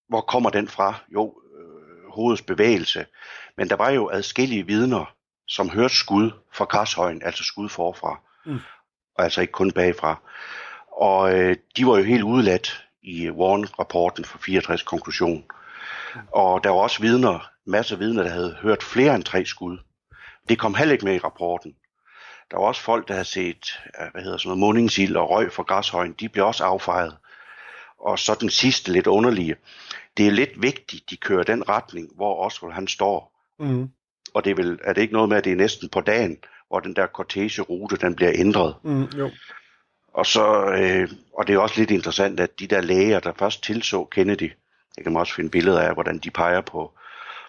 [0.08, 0.94] hvor kommer den fra?
[1.14, 1.34] Jo,
[2.16, 3.06] hovedets bevægelse.
[3.56, 5.14] Men der var jo adskillige vidner,
[5.48, 8.20] som hørte skud fra Karshøjen, altså skud forfra.
[8.46, 8.60] Mm.
[9.14, 10.20] Og altså ikke kun bagfra.
[10.92, 15.44] Og øh, de var jo helt udladt i Warren-rapporten for 64 konklusion.
[16.32, 19.78] Og der var også vidner, masser af vidner, der havde hørt flere end tre skud.
[20.48, 21.74] Det kom heller ikke med i rapporten.
[22.50, 23.80] Der var også folk, der havde set
[24.12, 26.12] hvad hedder sådan noget, mundingsild og røg fra græshøjen.
[26.12, 27.16] De blev også affejet.
[28.00, 29.56] Og så den sidste lidt underlige.
[30.16, 33.32] Det er lidt vigtigt, de kører den retning, hvor Oswald han står.
[33.58, 33.88] Mm.
[34.34, 36.36] Og det er, vel, er det ikke noget med, at det er næsten på dagen,
[36.68, 38.74] hvor den der cortege-rute, den bliver ændret.
[38.84, 39.30] Mm, jo.
[40.14, 43.62] Og, så, øh, og det er også lidt interessant, at de der læger, der først
[43.62, 44.52] tilså Kennedy,
[44.96, 46.92] jeg kan også finde billeder af, hvordan de peger på,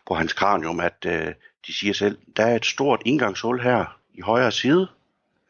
[0.08, 1.34] på hans kranium, at øh,
[1.68, 4.88] de siger selv, der er et stort indgangshul her i højre side,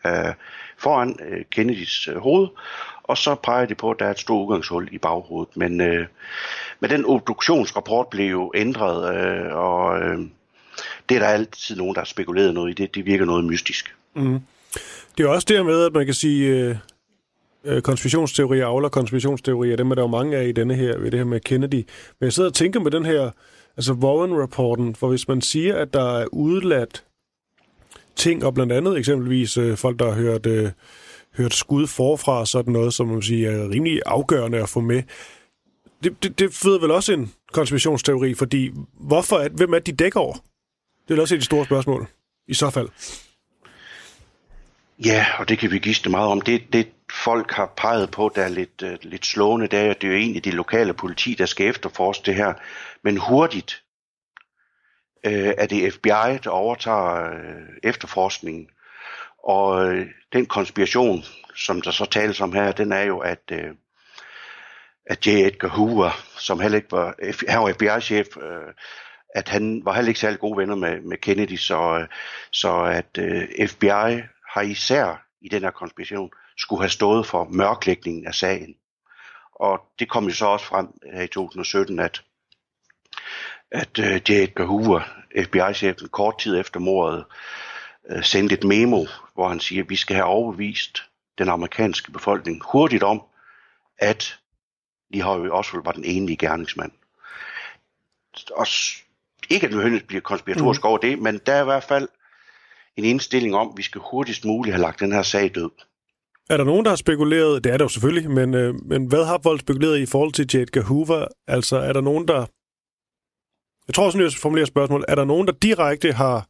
[0.05, 0.33] øh,
[0.77, 2.47] foran øh, Kennedys øh, hoved,
[3.07, 5.57] og så peger de på, at der er et stort udgangshul i baghovedet.
[5.57, 6.07] Men, øh,
[6.79, 10.19] men den obduktionsrapport blev jo ændret, øh, og øh,
[11.09, 12.73] det er der altid nogen, der har spekuleret noget i.
[12.73, 13.95] Det, det virker noget mystisk.
[14.15, 14.39] Mm.
[15.17, 16.75] Det er også dermed, at man kan sige, øh,
[17.63, 21.19] øh konspirationsteorier, afler konspirationsteorier, dem er der jo mange af i denne her, ved det
[21.19, 21.85] her med Kennedy.
[22.19, 23.31] Men jeg sidder og tænker med den her,
[23.77, 27.03] altså Warren-rapporten, for hvis man siger, at der er udladt
[28.15, 30.71] ting, og blandt andet eksempelvis øh, folk, der har hørt, øh,
[31.37, 35.03] hørt skud forfra, sådan noget, som man siger, er rimelig afgørende at få med.
[36.03, 40.19] Det, det, det føder vel også en konspirationsteori, fordi hvorfor er, hvem er de dækker
[40.19, 40.35] over?
[41.07, 42.07] Det er også et stort spørgsmål,
[42.47, 42.89] i så fald.
[45.05, 46.41] Ja, og det kan vi gisne meget om.
[46.41, 50.01] Det, det folk har peget på, der er lidt, uh, lidt slående, det er, at
[50.01, 52.53] det er jo egentlig de lokale politi, der skal efterforske det her.
[53.03, 53.83] Men hurtigt
[55.27, 58.67] uh, er det FBI, der overtager uh, efterforskningen.
[59.47, 61.23] Og øh, den konspiration,
[61.55, 63.71] som der så tales om her, den er jo, at, øh,
[65.05, 65.29] at J.
[65.29, 67.15] Edgar Hoover, som heller ikke var,
[67.47, 68.73] han var FBI-chef, øh,
[69.35, 72.07] at han var heller ikke særlig gode venner med, med Kennedy, så, øh,
[72.51, 78.27] så at øh, FBI har især i den her konspiration skulle have stået for mørklægningen
[78.27, 78.75] af sagen.
[79.55, 82.23] Og det kom jo så også frem her i 2017, at,
[83.71, 84.31] at øh, J.
[84.31, 85.01] Edgar Hoover,
[85.43, 87.25] FBI-chefen, kort tid efter mordet,
[88.15, 91.03] uh, sendte et memo, hvor han siger, at vi skal have overbevist
[91.37, 93.21] den amerikanske befolkning hurtigt om,
[93.97, 94.39] at
[95.13, 96.91] Lee Harvey Oswald var den enlige gerningsmand.
[98.55, 98.67] Og
[99.49, 100.89] ikke at det bliver konspiratorisk mm.
[100.89, 102.07] over det, men der er i hvert fald
[102.97, 105.69] en indstilling om, at vi skal hurtigst muligt have lagt den her sag død.
[106.49, 109.25] Er der nogen, der har spekuleret, det er der jo selvfølgelig, men, øh, men hvad
[109.25, 110.79] har folk spekuleret i forhold til J.
[110.81, 111.27] Hoover?
[111.47, 112.45] Altså, er der nogen, der...
[113.87, 115.05] Jeg tror sådan, jeg formulerer spørgsmål.
[115.07, 116.47] Er der nogen, der direkte har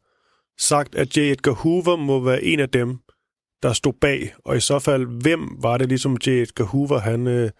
[0.58, 1.20] sagt, at J.
[1.20, 2.98] Edgar Hoover må være en af dem,
[3.62, 4.34] der stod bag?
[4.44, 6.28] Og i så fald, hvem var det ligesom J.
[6.28, 7.26] Edgar Hoover, han...
[7.26, 7.50] Øh,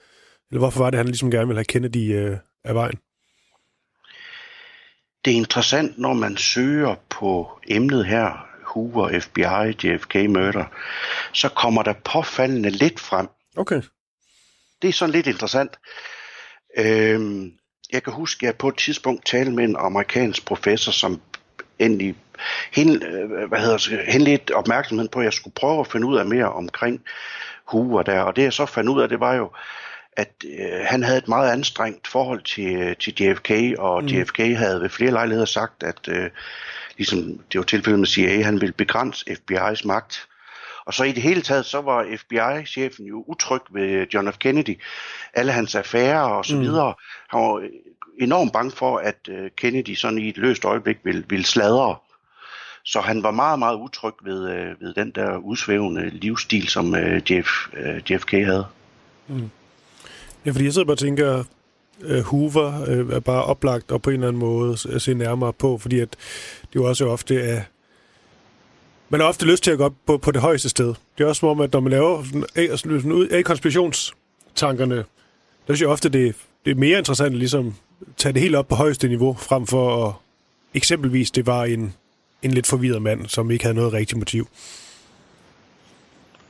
[0.50, 2.98] eller hvorfor var det, han ligesom gerne ville have Kennedy øh, af vejen?
[5.24, 10.64] Det er interessant, når man søger på emnet her, Hoover, FBI, JFK murder,
[11.32, 13.28] så kommer der påfaldende lidt frem.
[13.56, 13.82] Okay.
[14.82, 15.70] Det er sådan lidt interessant.
[16.78, 17.52] Øhm,
[17.92, 21.20] jeg kan huske, at jeg på et tidspunkt talte med en amerikansk professor, som
[21.78, 22.14] endelig
[22.72, 26.26] hen, øh, hvad hedder, henledte opmærksomheden på, at jeg skulle prøve at finde ud af
[26.26, 27.02] mere omkring
[27.64, 28.20] Hoover der.
[28.20, 29.50] Og det jeg så fandt ud af, det var jo,
[30.12, 34.08] at øh, han havde et meget anstrengt forhold til, øh, til JFK, og mm.
[34.08, 36.30] JFK havde ved flere lejligheder sagt, at øh,
[36.96, 40.28] ligesom det var tilfældet med CIA, han ville begrænse FBI's magt.
[40.86, 44.38] Og så i det hele taget, så var FBI-chefen jo utryg ved John F.
[44.38, 44.80] Kennedy.
[45.34, 46.60] Alle hans affærer og så mm.
[46.60, 46.94] videre.
[47.28, 47.68] Han var
[48.20, 51.96] enormt bange for, at øh, Kennedy sådan i et løst øjeblik ville, ville sladre.
[52.84, 57.32] Så han var meget, meget utryg ved, øh, ved den der udsvævende livsstil, som øh,
[57.32, 58.66] Jeff, øh, JFK havde.
[59.28, 59.50] Mm.
[60.46, 61.44] Ja, fordi jeg sidder bare og tænker,
[62.00, 65.52] øh, Hoover øh, er bare oplagt og på en eller anden måde at se nærmere
[65.52, 66.10] på, fordi at
[66.62, 67.62] det jo også ofte er
[69.10, 70.86] man har ofte lyst til at gå op på, på det højeste sted.
[70.86, 75.04] Det er også som om, at når man laver sådan, sådan ud af konspirationstankerne, der
[75.66, 77.74] synes jeg ofte, det, det er mere interessant ligesom
[78.16, 80.14] tage det helt op på højeste niveau, frem for at
[80.74, 81.94] eksempelvis det var en,
[82.42, 84.48] en lidt forvirret mand, som ikke havde noget rigtigt motiv.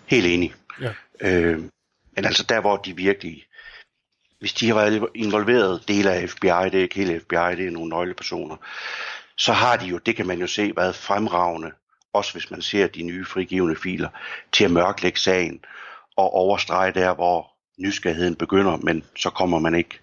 [0.06, 0.54] Helt enig.
[0.80, 0.92] Ja.
[1.20, 1.58] Øh,
[2.16, 3.44] men altså der, hvor de virkelig
[4.38, 7.70] hvis de har været involveret dele af FBI, det er ikke hele FBI, det er
[7.70, 8.56] nogle nøglepersoner,
[9.36, 11.70] så har de jo, det kan man jo se, været fremragende,
[12.12, 14.08] også hvis man ser de nye frigivende filer,
[14.52, 15.60] til at mørklægge sagen
[16.16, 20.00] og overstrege der, hvor nysgerrigheden begynder, men så kommer man ikke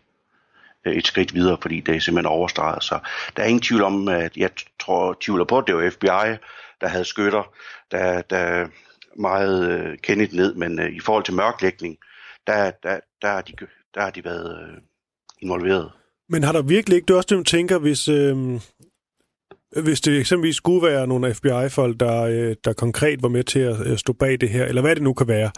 [0.86, 2.84] Øh, et skridt videre, fordi det er simpelthen overstreget.
[2.84, 3.00] Så
[3.38, 6.38] der er ingen tvivl om, at jeg tror, tvivler på, at det var FBI,
[6.82, 7.54] der havde skytter,
[7.91, 8.67] der, der
[9.19, 11.98] meget øh, kendet ned, men øh, i forhold til mørklægning,
[12.48, 13.54] der, der, der, har, de,
[13.95, 14.78] der har de været øh,
[15.41, 15.91] involveret.
[16.30, 18.36] Men har der virkelig ikke, det er også det, man tænker, hvis, øh,
[19.84, 23.88] hvis det eksempelvis skulle være nogle FBI-folk, der, øh, der konkret var med til at
[23.88, 25.52] øh, stå bag det her, eller hvad det nu kan være.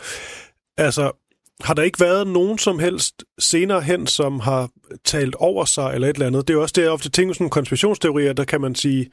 [0.77, 1.26] Altså,
[1.63, 4.69] har der ikke været nogen som helst senere hen, som har
[5.05, 6.47] talt over sig eller et eller andet?
[6.47, 9.09] Det er jo også det, jeg ofte tænker sådan konspirationsteorier, der kan man sige...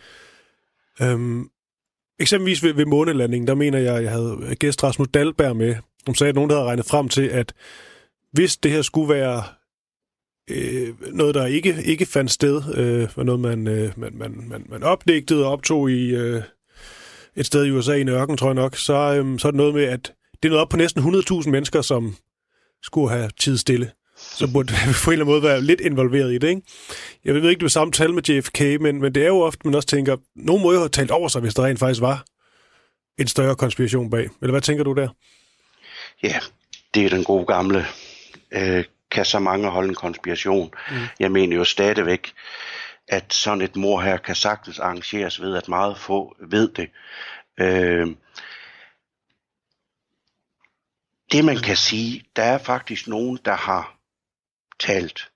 [1.03, 1.49] Øhm,
[2.19, 5.77] eksempelvis ved, ved månelandingen, der mener jeg, jeg havde gæst Rasmus Dalberg med,
[6.07, 7.53] som sagde, at nogen der havde regnet frem til, at
[8.33, 9.43] hvis det her skulle være
[10.51, 14.67] øh, noget, der ikke, ikke fandt sted, øh, var noget, man, øh, man, man, man,
[14.69, 16.43] man opdigtede og optog i øh,
[17.37, 19.75] et sted i USA, i ørken, tror jeg nok, så, øh, så er det noget
[19.75, 22.17] med, at det er noget op på næsten 100.000 mennesker, som
[22.85, 23.91] skulle have tid stille.
[24.17, 24.73] Så burde
[25.05, 26.63] på en eller anden måde være lidt involveret i det, ikke?
[27.25, 29.61] Jeg ved ikke, det var samme tal med JFK, men, men det er jo ofte,
[29.65, 32.25] man også tænker, nogen må jo have talt over sig, hvis der rent faktisk var
[33.19, 34.29] en større konspiration bag.
[34.41, 35.09] Eller hvad tænker du der?
[36.23, 36.41] Ja,
[36.95, 37.87] det er den gode gamle
[38.53, 40.75] øh, kan så mange holde en konspiration.
[40.91, 40.97] Mm.
[41.21, 42.33] Jeg mener jo stadigvæk,
[43.09, 46.89] at sådan et mor her kan sagtens arrangeres ved, at meget få ved det.
[47.61, 48.07] Øh,
[51.35, 53.97] det man kan sige, der er faktisk nogen, der har
[54.81, 55.31] talt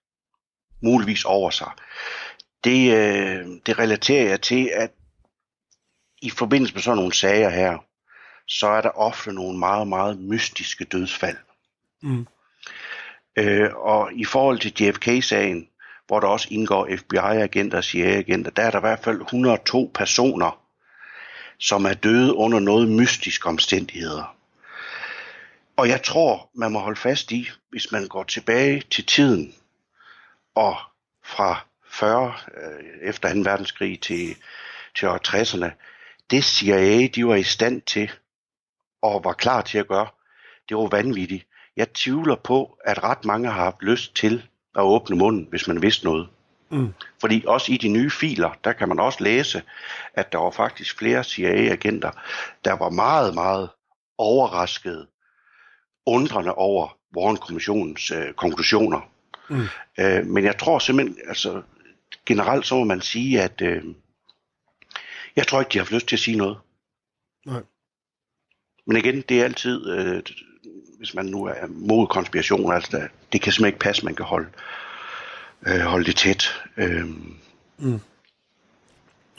[0.83, 1.71] muligvis over sig.
[2.65, 4.91] Det, øh, det relaterer jeg til, at
[6.23, 7.79] i forbindelse med sådan nogle sager her,
[8.47, 11.37] så er der ofte nogle meget, meget mystiske dødsfald.
[12.03, 12.27] Mm.
[13.37, 15.69] Øh, og i forhold til JFK-sagen,
[16.07, 20.61] hvor der også indgår FBI-agenter og CIA-agenter, der er der i hvert fald 102 personer,
[21.59, 24.38] som er døde under noget mystiske omstændigheder.
[25.79, 29.55] Og jeg tror, man må holde fast i, hvis man går tilbage til tiden,
[30.55, 30.77] og
[31.25, 33.41] fra 40 øh, efter 2.
[33.41, 34.37] verdenskrig til,
[34.97, 35.71] til 60'erne,
[36.31, 38.11] det CIA, de var i stand til,
[39.03, 40.09] og var klar til at gøre,
[40.69, 41.47] det var vanvittigt.
[41.77, 45.83] Jeg tvivler på, at ret mange har haft lyst til at åbne munden, hvis man
[45.83, 46.29] vidste noget.
[46.71, 46.95] Mm.
[47.21, 49.62] Fordi også i de nye filer, der kan man også læse,
[50.14, 52.11] at der var faktisk flere CIA-agenter,
[52.64, 53.71] der var meget, meget
[54.19, 55.07] overraskede,
[56.09, 59.01] undrende over Warren-kommissionens øh, konklusioner.
[59.51, 59.66] Mm.
[59.99, 61.62] Øh, men jeg tror simpelthen, altså
[62.27, 63.83] generelt så må man sige, at øh,
[65.37, 66.59] jeg tror ikke, de har haft lyst til at sige noget.
[67.47, 67.62] Nej.
[68.87, 70.23] Men igen, det er altid øh,
[70.99, 74.49] hvis man nu er mod konspiration, altså det kan simpelthen ikke passe, man kan holde,
[75.66, 76.62] øh, holde det tæt.
[76.77, 77.05] Øh.
[77.79, 78.01] Mm.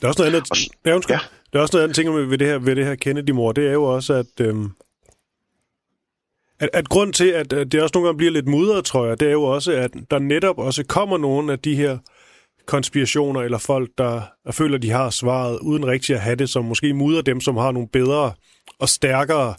[0.01, 1.19] Der er også noget andet, og, ja, ja.
[1.53, 3.71] Der er også noget andet ting ved det her, ved det her Kennedy-mor, det er
[3.71, 4.71] jo også, at, øhm,
[6.59, 9.27] at, at grund til, at, det også nogle gange bliver lidt mudret, tror jeg, det
[9.27, 11.97] er jo også, at der netop også kommer nogle af de her
[12.65, 16.65] konspirationer, eller folk, der, der føler, de har svaret, uden rigtig at have det, som
[16.65, 18.33] måske mudrer dem, som har nogle bedre
[18.79, 19.53] og stærkere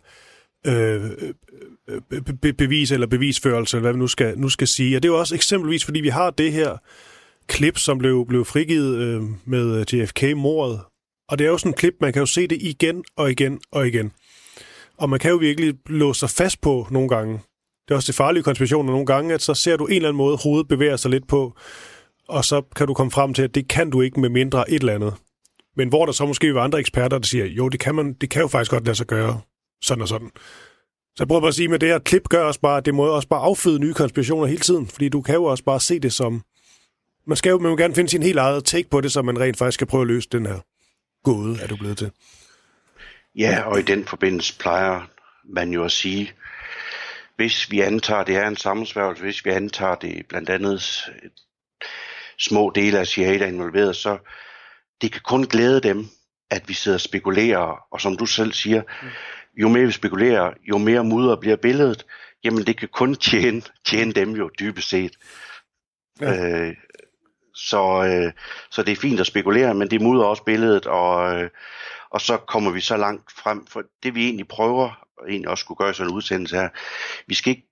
[0.66, 4.96] øh, øh, øh, be- bevis eller bevisførelse, eller hvad vi nu skal, nu skal sige.
[4.96, 6.76] Og det er jo også eksempelvis, fordi vi har det her
[7.46, 10.80] klip, som blev, blev frigivet øh, med JFK-mordet.
[11.28, 13.61] Og det er jo sådan et klip, man kan jo se det igen og igen
[13.72, 14.12] og igen.
[15.01, 17.32] Og man kan jo virkelig låse sig fast på nogle gange.
[17.88, 20.18] Det er også det farlige konspirationer nogle gange, at så ser du en eller anden
[20.18, 21.57] måde, hovedet bevæger sig lidt på,
[22.28, 24.80] og så kan du komme frem til, at det kan du ikke med mindre et
[24.80, 25.14] eller andet.
[25.76, 28.30] Men hvor der så måske vil andre eksperter, der siger, jo, det kan, man, det
[28.30, 29.40] kan jo faktisk godt lade sig gøre,
[29.82, 30.30] sådan og sådan.
[31.16, 32.94] Så jeg prøver bare at sige, med det her klip gør også bare, at det
[32.94, 35.98] må også bare afføde nye konspirationer hele tiden, fordi du kan jo også bare se
[35.98, 36.42] det som...
[37.26, 39.40] Man skal jo man vil gerne finde sin helt eget take på det, så man
[39.40, 40.59] rent faktisk skal prøve at løse den her
[41.24, 42.11] gåde, er du blevet til.
[43.34, 45.06] Ja, og i den forbindelse plejer
[45.44, 46.32] man jo at sige,
[47.36, 51.10] hvis vi antager, det er en sammensværgelse, hvis vi antager det blandt andet
[52.38, 54.18] små dele af CIA, der er involveret, så
[55.00, 56.06] det kan kun glæde dem,
[56.50, 58.82] at vi sidder og spekulerer, og som du selv siger,
[59.56, 62.06] jo mere vi spekulerer, jo mere mudder bliver billedet,
[62.44, 65.16] jamen det kan kun tjene, tjene dem jo dybest set.
[66.20, 66.66] Ja.
[66.66, 66.74] Øh,
[67.54, 68.32] så, øh,
[68.70, 71.50] så det er fint at spekulere, men det mudder også billedet, og, øh,
[72.11, 75.62] og så kommer vi så langt frem, for det vi egentlig prøver, og egentlig også
[75.62, 76.68] skulle gøre sådan en udsendelse her,
[77.26, 77.68] vi skal ikke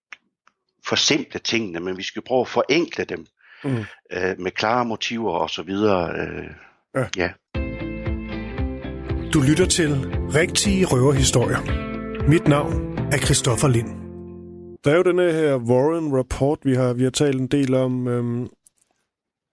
[0.89, 3.27] forsimple tingene, men vi skal prøve at forenkle dem
[3.65, 3.85] mm.
[4.13, 6.19] øh, med klare motiver og så videre.
[6.19, 6.51] Øh,
[6.95, 7.07] ja.
[7.17, 7.31] ja.
[9.33, 9.91] Du lytter til
[10.35, 11.89] Rigtige Røverhistorier.
[12.29, 13.89] Mit navn er Christoffer Lind.
[14.85, 18.09] Der er jo denne her Warren Report, vi har, vi har talt en del om.
[18.09, 18.49] Øhm,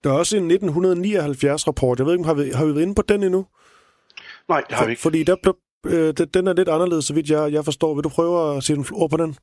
[0.04, 2.00] der er også en 1979-rapport.
[2.00, 3.46] Jeg ved ikke, har vi, har vi været inde på den endnu?
[4.50, 5.02] Nej, det har vi ikke.
[5.02, 7.96] Fordi der blev, øh, den er lidt anderledes, så vidt jeg, jeg forstår.
[7.96, 9.38] Vil du prøve at sige en ord på den?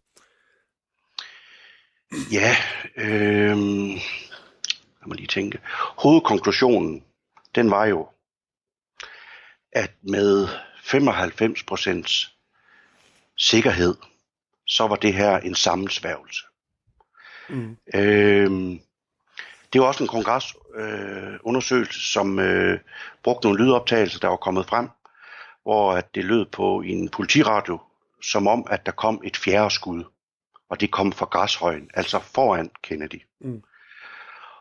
[2.32, 2.56] Ja,
[2.96, 3.56] øh,
[5.00, 5.58] lad mig lige tænke.
[5.98, 7.04] Hovedkonklusionen,
[7.54, 8.08] den var jo,
[9.72, 10.48] at med
[10.78, 12.38] 95%
[13.38, 13.94] sikkerhed,
[14.66, 16.42] så var det her en sammensværgelse.
[17.48, 17.76] Mm.
[17.94, 18.78] Øh,
[19.72, 22.78] det var også en kongresundersøgelse, øh, som øh,
[23.22, 24.88] brugte nogle lydoptagelser, der var kommet frem,
[25.62, 27.78] hvor at det lød på en politiradio,
[28.22, 30.04] som om, at der kom et fjerde skud,
[30.68, 33.22] og det kom fra Græshøjen, altså foran Kennedy.
[33.40, 33.62] Mm.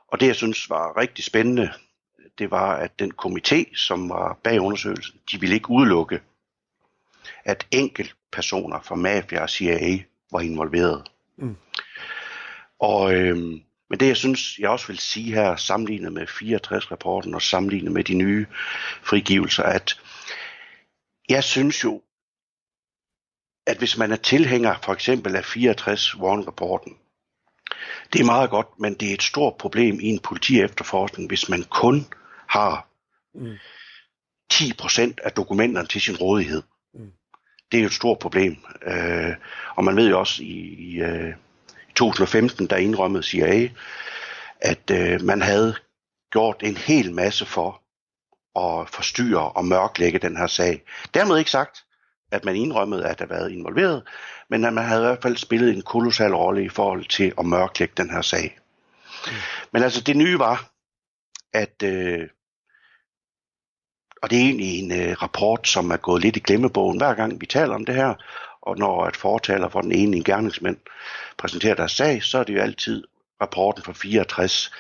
[0.08, 1.72] Og det, jeg synes var rigtig spændende,
[2.38, 6.22] det var, at den komité, som var bag undersøgelsen, de ville ikke udelukke,
[7.44, 10.00] at enkelt personer fra mafia og CIA
[10.32, 11.04] var involveret.
[11.38, 11.58] Mm.
[12.80, 17.42] Og øhm, men det, jeg synes, jeg også vil sige her, sammenlignet med 64-rapporten og
[17.42, 18.46] sammenlignet med de nye
[19.04, 20.02] frigivelser, at
[21.30, 22.02] jeg synes jo,
[23.68, 26.98] at hvis man er tilhænger for eksempel af 64 Warren-rapporten,
[28.14, 31.64] det er meget godt, men det er et stort problem i en politi-efterforskning, hvis man
[31.64, 32.06] kun
[32.48, 32.88] har
[33.34, 33.58] mm.
[34.54, 36.64] 10% af dokumenterne til sin rådighed.
[36.94, 37.12] Mm.
[37.72, 38.58] Det er jo et stort problem.
[38.84, 39.36] Øh,
[39.76, 41.34] og man ved jo også i, i, øh,
[41.96, 43.70] 2015, der indrømmede CIA,
[44.62, 45.76] at øh, man havde
[46.32, 47.82] gjort en hel masse for
[48.60, 50.84] at forstyrre og mørklægge den her sag.
[51.14, 51.84] Dermed ikke sagt,
[52.32, 54.04] at man indrømmede, at der været involveret,
[54.50, 57.46] men at man havde i hvert fald spillet en kolossal rolle i forhold til at
[57.46, 58.60] mørklægge den her sag.
[59.28, 59.32] Mm.
[59.72, 60.72] Men altså det nye var,
[61.54, 62.28] at, øh,
[64.22, 67.42] og det er egentlig en øh, rapport, som er gået lidt i glemmebogen hver gang
[67.42, 68.14] vi taler om det her,
[68.62, 70.78] og når et fortaler for den ene gerningsmænd
[71.38, 73.04] præsenterer deres sag, så er det jo altid
[73.42, 74.72] rapporten fra 64.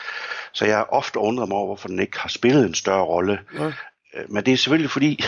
[0.51, 3.39] Så jeg har ofte undret mig over, hvorfor den ikke har spillet en større rolle.
[3.53, 3.65] Ja.
[4.13, 5.23] Øh, men det er selvfølgelig fordi,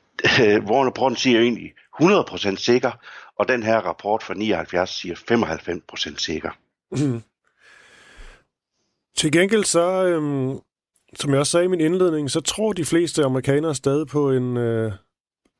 [0.70, 1.72] Warner Brun siger egentlig
[2.02, 2.90] 100% sikker,
[3.38, 6.50] og den her rapport fra 79 siger 95% sikker.
[6.90, 7.22] Mm.
[9.16, 10.58] Til gengæld så, øhm,
[11.14, 14.56] som jeg også sagde i min indledning, så tror de fleste amerikanere stadig på en,
[14.56, 14.92] øh,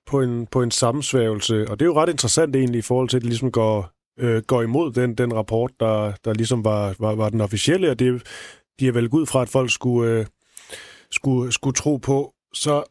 [0.08, 3.16] på en, på en sammensværgelse, og det er jo ret interessant egentlig i forhold til,
[3.16, 7.14] at det ligesom går, øh, går imod den, den rapport, der, der ligesom var, var,
[7.14, 8.22] var den officielle, og det,
[8.80, 10.26] de er vel ud fra, at folk skulle, øh,
[11.10, 12.32] skulle, skulle tro på.
[12.54, 12.84] Så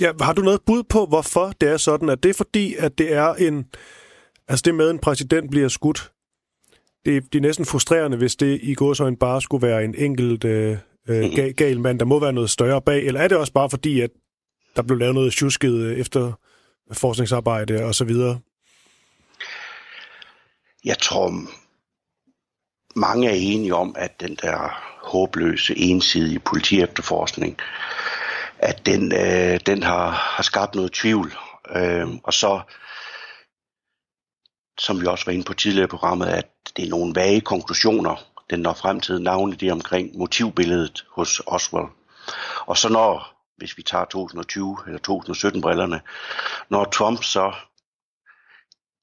[0.00, 2.08] ja, har du noget bud på, hvorfor det er sådan?
[2.08, 3.66] At det er fordi, at det er en...
[4.48, 6.12] Altså det med, at en præsident bliver skudt,
[7.04, 10.78] det, det er næsten frustrerende, hvis det i gåsøjne bare skulle være en enkelt øh,
[11.08, 11.98] øh, gal, gal mand.
[11.98, 13.04] Der må være noget større bag.
[13.04, 14.10] Eller er det også bare fordi, at
[14.76, 16.32] der blev lavet noget tjusket øh, efter
[16.92, 18.40] forskningsarbejde og så videre?
[20.84, 21.32] Jeg tror,
[22.96, 27.58] mange er enige om, at den der håbløse, ensidige politiefterforskning,
[28.58, 31.34] at den, øh, den har, har skabt noget tvivl.
[31.76, 32.60] Øh, og så,
[34.78, 38.16] som vi også var inde på tidligere i programmet, at det er nogle vage konklusioner,
[38.50, 41.88] den når frem til navnet det omkring motivbilledet hos Oswald.
[42.66, 46.00] Og så når hvis vi tager 2020 eller 2017 brillerne,
[46.68, 47.54] når Trump så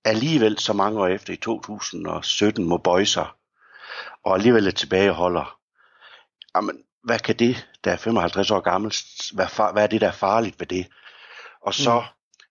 [0.05, 3.27] alligevel så mange år efter i 2017 må bøje sig,
[4.23, 5.57] og alligevel er tilbageholder,
[6.55, 8.93] jamen, hvad kan det, der er 55 år gammel,
[9.33, 10.87] hvad, far, hvad er det, der er farligt ved det?
[11.61, 12.05] Og så mm.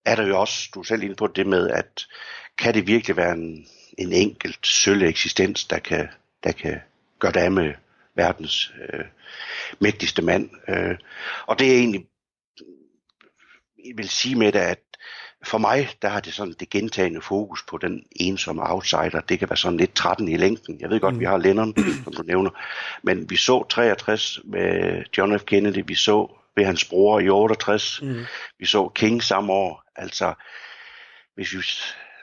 [0.04, 2.06] er der jo også, du er selv inde på det med, at
[2.58, 3.66] kan det virkelig være en,
[3.98, 6.08] en enkelt sølle eksistens, der kan,
[6.44, 6.80] der kan
[7.18, 7.74] gøre det af med
[8.16, 9.04] verdens øh,
[9.78, 10.50] mægtigste mand.
[10.68, 10.96] Øh,
[11.46, 12.06] og det er egentlig,
[13.86, 14.80] jeg vil sige med det, at
[15.44, 19.20] for mig, der har det sådan det gentagende fokus på den ensomme outsider.
[19.20, 20.80] Det kan være sådan lidt 13 i længden.
[20.80, 21.20] Jeg ved godt, mm.
[21.20, 22.50] vi har Lennon, som du nævner.
[23.02, 25.44] Men vi så 63 med John F.
[25.44, 25.84] Kennedy.
[25.86, 28.02] Vi så ved hans bror i 68.
[28.02, 28.24] Mm.
[28.58, 29.84] Vi så King samme år.
[29.96, 30.34] Altså,
[31.34, 31.62] hvis vi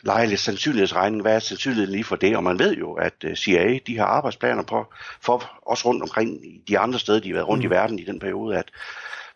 [0.04, 2.36] lidt sandsynlighedsregning, hvad er sandsynligheden lige for det?
[2.38, 4.86] Og man ved jo, at øh, CIA, de har arbejdsplaner på,
[5.22, 7.72] for også rundt omkring de andre steder, de har været rundt mm.
[7.72, 8.72] i verden i den periode, at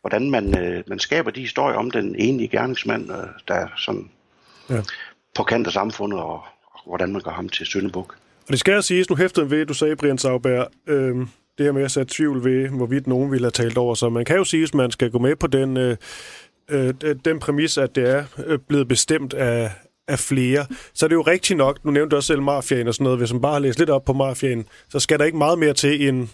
[0.02, 4.10] hvordan man, øh, man skaber de historier om den enlige gerningsmand, øh, der er sådan
[4.70, 4.82] ja.
[5.36, 6.44] på kant af samfundet, og,
[6.74, 8.16] og hvordan man gør ham til Søndebuk.
[8.48, 11.16] Og det skal jeg sige, nu hæfter ved, du sagde, Brian Sauberg, øh,
[11.58, 13.96] det her med at sætte tvivl ved, hvorvidt nogen ville have talt over.
[13.96, 15.98] Så man kan jo sige, at man skal gå med på den, øh,
[16.70, 16.94] øh,
[17.26, 18.24] den præmis, at det er
[18.68, 19.72] blevet bestemt af,
[20.12, 22.94] af flere, så er det jo rigtigt nok, nu nævnte du også selv mafiaen og
[22.94, 25.38] sådan noget, hvis man bare har læst lidt op på mafiaen, så skal der ikke
[25.38, 26.28] meget mere til, end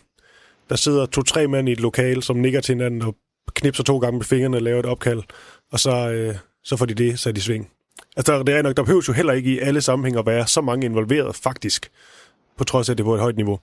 [0.69, 3.15] der sidder to-tre mænd i et lokal, som nikker til hinanden og
[3.53, 5.23] knipser to gange med fingrene og laver et opkald,
[5.71, 7.69] og så, øh, så får de det sat i sving.
[8.17, 10.61] Altså, det er nok, der behøves jo heller ikke i alle sammenhænge at være så
[10.61, 11.91] mange involveret, faktisk,
[12.57, 13.59] på trods af, at det er på et højt niveau.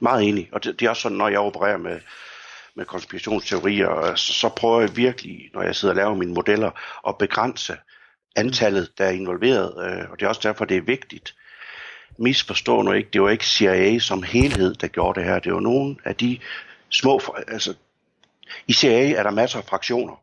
[0.00, 2.00] Meget enig, og det, det er også sådan, når jeg opererer med,
[2.76, 6.70] med konspirationsteorier, så, så prøver jeg virkelig, når jeg sidder og laver mine modeller,
[7.08, 7.76] at begrænse
[8.36, 11.34] antallet, der er involveret, øh, og det er også derfor, det er vigtigt.
[12.18, 15.38] Misforstå nu ikke, det var ikke CIA som helhed, der gjorde det her.
[15.38, 16.38] Det var nogle af de
[16.90, 17.74] små, altså
[18.68, 20.22] i CIA er der masser af fraktioner.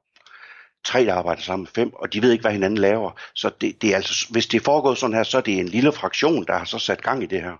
[0.86, 3.20] Tre, der arbejder sammen, fem, og de ved ikke, hvad hinanden laver.
[3.36, 5.68] Så det, det er altså, hvis det er foregået sådan her, så er det en
[5.68, 7.53] lille fraktion, der har så sat gang i det her.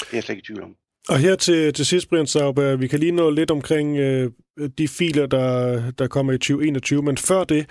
[0.00, 0.76] Det er jeg slet ikke i tvivl om.
[1.08, 4.30] Og her til, til sidst, Brian Sauber, vi kan lige nå lidt omkring øh,
[4.78, 7.70] de filer, der, der kommer i 2021, men før det,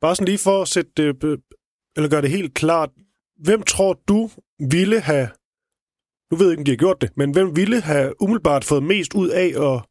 [0.00, 1.14] bare sådan lige for at sætte øh,
[1.96, 2.90] eller gør det helt klart,
[3.36, 4.30] hvem tror du
[4.70, 5.28] ville have,
[6.30, 8.82] nu ved jeg ikke, om de har gjort det, men hvem ville have umiddelbart fået
[8.82, 9.82] mest ud af at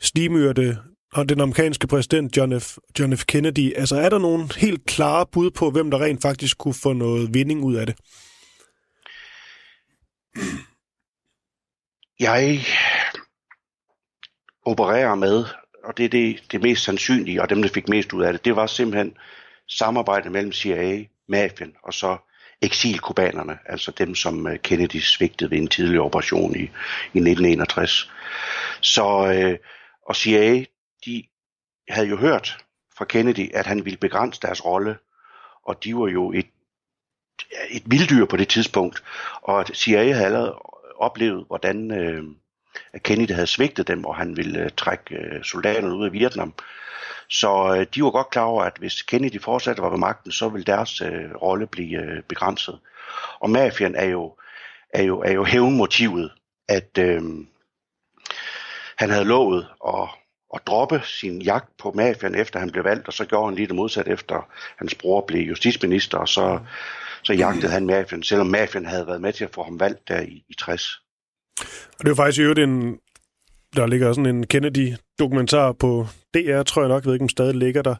[0.00, 0.78] stimyrte
[1.12, 2.76] og den amerikanske præsident John F.
[2.98, 3.24] John F.
[3.24, 3.72] Kennedy.
[3.76, 7.34] Altså er der nogle helt klare bud på, hvem der rent faktisk kunne få noget
[7.34, 7.96] vinding ud af det?
[12.20, 12.60] Jeg
[14.64, 15.44] opererer med,
[15.84, 18.44] og det er det, det mest sandsynlige, og dem, der fik mest ud af det,
[18.44, 19.16] det var simpelthen
[19.70, 22.16] samarbejde mellem CIA, mafien og så
[22.62, 26.62] eksilkubanerne, altså dem, som øh, Kennedy svigtede ved en tidlig operation i,
[27.14, 28.10] i 1961.
[28.80, 29.58] Så, øh,
[30.06, 30.64] og CIA,
[31.04, 31.24] de
[31.88, 32.64] havde jo hørt
[32.98, 34.96] fra Kennedy, at han ville begrænse deres rolle,
[35.64, 36.46] og de var jo et,
[37.70, 39.02] et vilddyr på det tidspunkt,
[39.42, 40.58] og CIA havde allerede
[40.96, 42.24] oplevet, hvordan øh,
[42.98, 46.54] Kennedy havde svigtet dem, og han ville øh, trække øh, soldaterne ud af Vietnam.
[47.28, 50.48] Så øh, de var godt klar over, at hvis Kennedy fortsatte var ved magten, så
[50.48, 52.78] ville deres øh, rolle blive øh, begrænset.
[53.40, 54.36] Og mafian er jo,
[54.94, 56.32] er jo, er jo hævnmotivet,
[56.68, 57.22] at øh,
[58.98, 60.08] han havde lovet at,
[60.54, 63.66] at droppe sin jagt på mafian, efter han blev valgt, og så gjorde han lige
[63.66, 66.60] det modsat, efter hans bror blev justitsminister, og så,
[67.22, 70.20] så jagtede han mafian, selvom mafian havde været med til at få ham valgt der
[70.20, 71.02] i, i 60.
[71.98, 72.98] Og det var faktisk jo en,
[73.76, 77.54] der ligger sådan en Kennedy-dokumentar på DR, tror jeg nok, jeg ved ikke, om stadig
[77.54, 77.94] ligger der,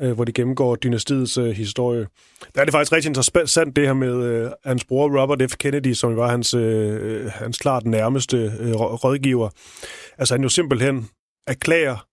[0.00, 2.06] øh, hvor de gennemgår dynastiets øh, historie.
[2.54, 5.56] Der er det faktisk rigtig interessant, det her med øh, hans bror Robert F.
[5.56, 9.48] Kennedy, som var hans, øh, øh, hans klart nærmeste øh, rådgiver.
[10.18, 11.08] Altså han jo simpelthen
[11.46, 12.06] erklærer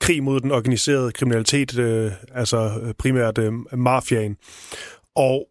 [0.00, 4.36] krig mod den organiserede kriminalitet, øh, altså øh, primært øh, mafiaen.
[5.16, 5.48] Og,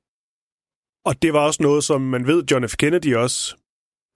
[1.06, 2.76] og det var også noget, som man ved, John F.
[2.76, 3.56] Kennedy også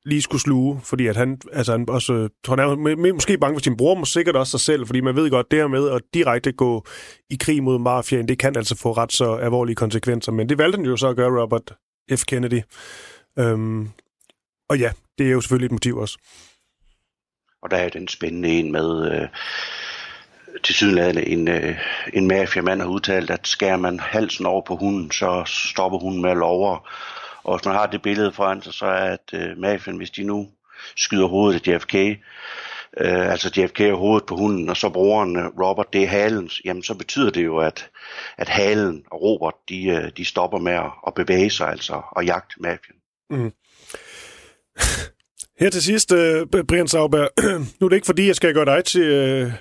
[0.07, 3.63] lige skulle sluge, fordi at han, altså han også, tror han er måske bange for
[3.63, 6.01] sin bror, men sikkert også sig selv, fordi man ved godt, det her med at
[6.13, 6.85] direkte gå
[7.29, 10.77] i krig mod mafiaen, det kan altså få ret så alvorlige konsekvenser, men det valgte
[10.77, 11.73] han jo så at gøre, Robert
[12.15, 12.23] F.
[12.25, 12.61] Kennedy.
[13.39, 13.89] Øhm,
[14.69, 16.17] og ja, det er jo selvfølgelig et motiv også.
[17.61, 19.27] Og der er den spændende en med, øh,
[20.63, 21.77] til sydenladende en, øh,
[22.13, 26.29] en mafiamand har udtalt, at skærer man halsen over på hunden, så stopper hunden med
[26.29, 26.79] at love
[27.47, 30.23] og hvis man har det billede foran sig, så er at øh, mafien, hvis de
[30.23, 30.47] nu
[30.95, 35.45] skyder hovedet af JFK, øh, altså JFK er hovedet på hunden, og så brugeren øh,
[35.45, 37.89] Robert, det er halens, jamen så betyder det jo, at,
[38.37, 42.25] at halen og Robert, de, øh, de stopper med at, at bevæge sig, altså, og
[42.25, 42.97] jagte mafien.
[43.29, 43.51] Mm.
[45.59, 47.27] Her til sidst, uh, Brian Sauber,
[47.79, 49.51] nu er det ikke fordi, jeg skal gøre dig til uh,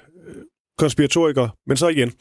[0.78, 2.12] konspiratoriker, men så igen.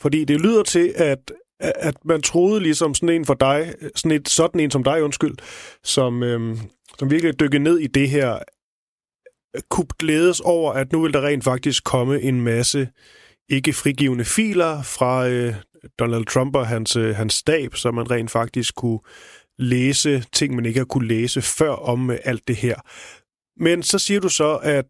[0.00, 4.28] Fordi det lyder til, at at man troede ligesom sådan en for dig, sådan, et,
[4.28, 5.36] sådan en som dig, undskyld,
[5.84, 6.58] som, øhm,
[6.98, 8.38] som virkelig dykkede ned i det her,
[9.70, 12.88] kunne glædes over, at nu vil der rent faktisk komme en masse
[13.48, 15.54] ikke frigivende filer fra øh,
[15.98, 19.00] Donald Trump og hans, øh, hans stab, så man rent faktisk kunne
[19.58, 22.74] læse ting, man ikke har kunne læse før om øh, alt det her.
[23.62, 24.84] Men så siger du så, at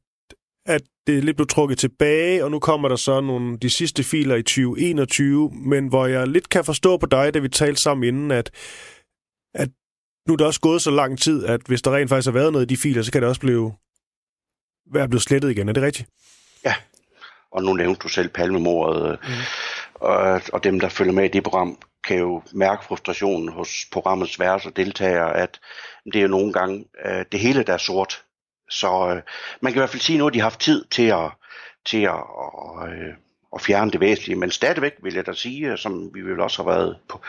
[0.70, 4.36] at det lidt blev trukket tilbage, og nu kommer der så nogle de sidste filer
[4.36, 8.30] i 2021, men hvor jeg lidt kan forstå på dig, da vi talte sammen inden,
[8.30, 8.50] at,
[9.54, 9.68] at
[10.28, 12.52] nu er det også gået så lang tid, at hvis der rent faktisk har været
[12.52, 13.72] noget i de filer, så kan det også blive,
[14.92, 15.68] være blevet slettet igen.
[15.68, 16.08] Er det rigtigt?
[16.64, 16.74] Ja,
[17.52, 19.28] og nu nævnte du selv palmemordet, mm.
[19.94, 24.40] og, og dem, der følger med i det program, kan jo mærke frustrationen hos programmets
[24.40, 25.60] værelse og deltagere, at
[26.04, 28.24] det er jo nogle gange øh, det hele, der er sort.
[28.70, 29.22] Så øh,
[29.60, 31.30] man kan i hvert fald sige nu, at de har haft tid til at,
[31.86, 32.20] til at,
[32.54, 33.14] og, øh,
[33.54, 34.38] at fjerne det væsentlige.
[34.38, 37.20] Men stadigvæk vil jeg da sige, som vi vil også have været på,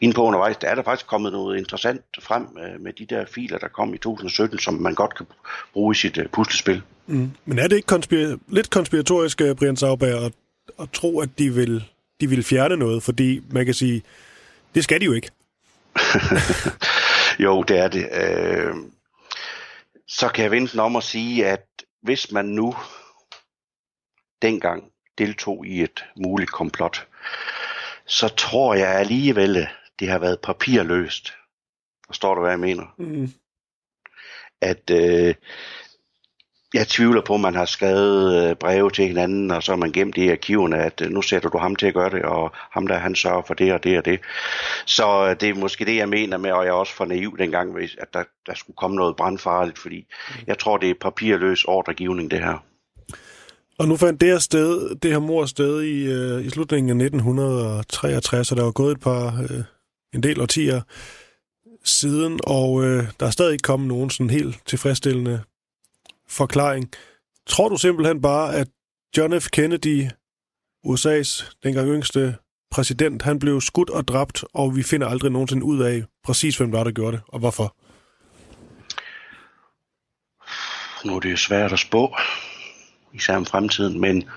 [0.00, 3.24] inde på undervejs, der er der faktisk kommet noget interessant frem øh, med de der
[3.26, 5.26] filer, der kom i 2017, som man godt kan
[5.72, 6.82] bruge i sit øh, puslespil.
[7.06, 7.30] Mm.
[7.44, 10.32] Men er det ikke konspir- lidt konspiratorisk, øh, Brian Sauber, at,
[10.80, 11.84] at tro, at de vil,
[12.20, 13.02] de vil fjerne noget?
[13.02, 14.02] Fordi man kan sige,
[14.74, 15.30] det skal de jo ikke.
[17.44, 18.08] jo, det er det.
[18.12, 18.74] Øh,
[20.08, 21.66] så kan jeg vente om at sige, at
[22.02, 22.74] hvis man nu
[24.42, 27.08] dengang deltog i et muligt komplot,
[28.06, 31.32] så tror jeg alligevel, det har været papirløst.
[32.06, 32.94] Forstår du, hvad jeg mener?
[32.98, 33.28] Mm.
[34.60, 35.34] At øh,
[36.74, 39.92] jeg tvivler på, at man har skrevet øh, breve til hinanden, og så har man
[39.92, 42.52] gemt det i arkiverne, at øh, nu sætter du ham til at gøre det, og
[42.54, 44.20] ham der, han sørger for det og det og det.
[44.86, 47.38] Så øh, det er måske det, jeg mener med, og jeg er også for naiv
[47.38, 50.34] dengang, at der, der skulle komme noget brandfarligt, fordi mm.
[50.46, 52.64] jeg tror, det er papirløs ordregivning, det her.
[53.78, 57.04] Og nu fandt det her, sted, det her mor sted i, øh, i slutningen af
[57.04, 59.64] 1963, og der var gået et par, øh,
[60.14, 60.80] en del årtier
[61.84, 65.40] siden, og øh, der er stadig ikke kommet nogen sådan helt tilfredsstillende
[66.28, 66.90] forklaring.
[67.46, 68.68] Tror du simpelthen bare, at
[69.16, 69.48] John F.
[69.48, 70.04] Kennedy,
[70.86, 72.36] USA's dengang yngste
[72.70, 76.72] præsident, han blev skudt og dræbt, og vi finder aldrig nogensinde ud af præcis, hvem
[76.72, 77.76] var, der gjorde det, og hvorfor?
[81.06, 82.16] Nu er det jo svært at spå
[83.12, 84.28] især om fremtiden, men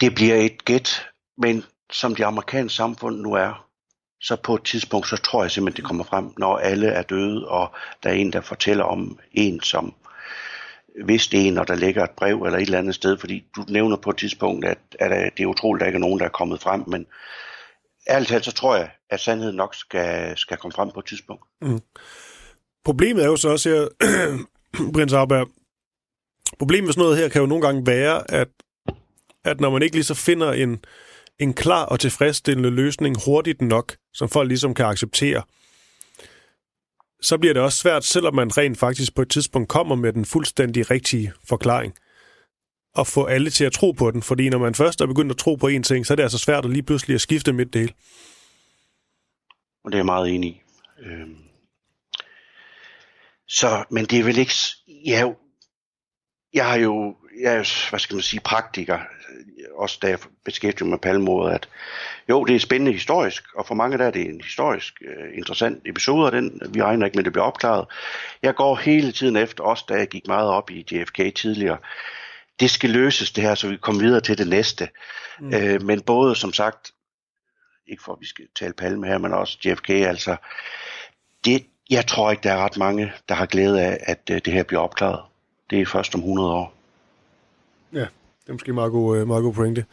[0.00, 1.06] det bliver et gæt,
[1.38, 3.66] men som det amerikanske samfund nu er,
[4.20, 7.48] så på et tidspunkt, så tror jeg simpelthen, det kommer frem, når alle er døde,
[7.48, 9.94] og der er en, der fortæller om en, som
[11.04, 13.64] hvis det er, når der ligger et brev eller et eller andet sted, fordi du
[13.68, 16.24] nævner på et tidspunkt, at, at det er utroligt, at der ikke er nogen, der
[16.24, 17.06] er kommet frem, men
[18.08, 21.44] ærligt talt, så tror jeg, at sandheden nok skal, skal komme frem på et tidspunkt.
[21.62, 21.80] Mm.
[22.84, 23.88] Problemet er jo så også her,
[24.94, 25.48] Prins Arberg,
[26.58, 28.48] Problemet med sådan noget her kan jo nogle gange være, at,
[29.44, 30.84] at når man ikke lige så finder en,
[31.38, 35.42] en klar og tilfredsstillende løsning hurtigt nok, som folk ligesom kan acceptere,
[37.22, 40.24] så bliver det også svært, selvom man rent faktisk på et tidspunkt kommer med den
[40.24, 41.94] fuldstændig rigtige forklaring,
[42.98, 44.22] at få alle til at tro på den.
[44.22, 46.38] Fordi når man først er begyndt at tro på en ting, så er det altså
[46.38, 47.94] svært at lige pludselig at skifte midt del.
[49.84, 50.62] Og det er jeg meget enig i.
[50.98, 51.36] Øhm.
[53.48, 54.54] Så, men det er vel ikke...
[55.06, 55.32] Ja,
[56.54, 59.00] jeg har jo, jeg er jo, hvad skal man sige, praktiker,
[59.74, 61.68] også da jeg beskæftiger mig med palmordet, at
[62.28, 65.82] jo, det er spændende historisk, og for mange der er det en historisk uh, interessant
[65.86, 67.86] episode, og den, vi regner ikke med, at det bliver opklaret.
[68.42, 71.78] Jeg går hele tiden efter, også da jeg gik meget op i JFK tidligere,
[72.60, 74.88] det skal løses det her, så vi kommer videre til det næste.
[75.40, 75.46] Mm.
[75.46, 76.90] Uh, men både, som sagt,
[77.86, 80.36] ikke for at vi skal tale palme her, men også JFK, altså,
[81.44, 84.52] det, jeg tror ikke, der er ret mange, der har glæde af, at uh, det
[84.52, 85.20] her bliver opklaret
[85.70, 86.77] det er først om 100 år.
[88.48, 89.84] Det er måske meget god, øh, meget god pointe.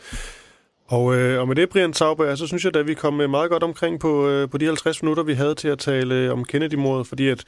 [0.88, 3.50] Og, øh, og med det, Brian Sauber, så synes jeg, at vi kom øh, meget
[3.50, 6.46] godt omkring på, øh, på de 50 minutter, vi havde til at tale øh, om
[6.46, 7.44] Kennedy-mordet, fordi at,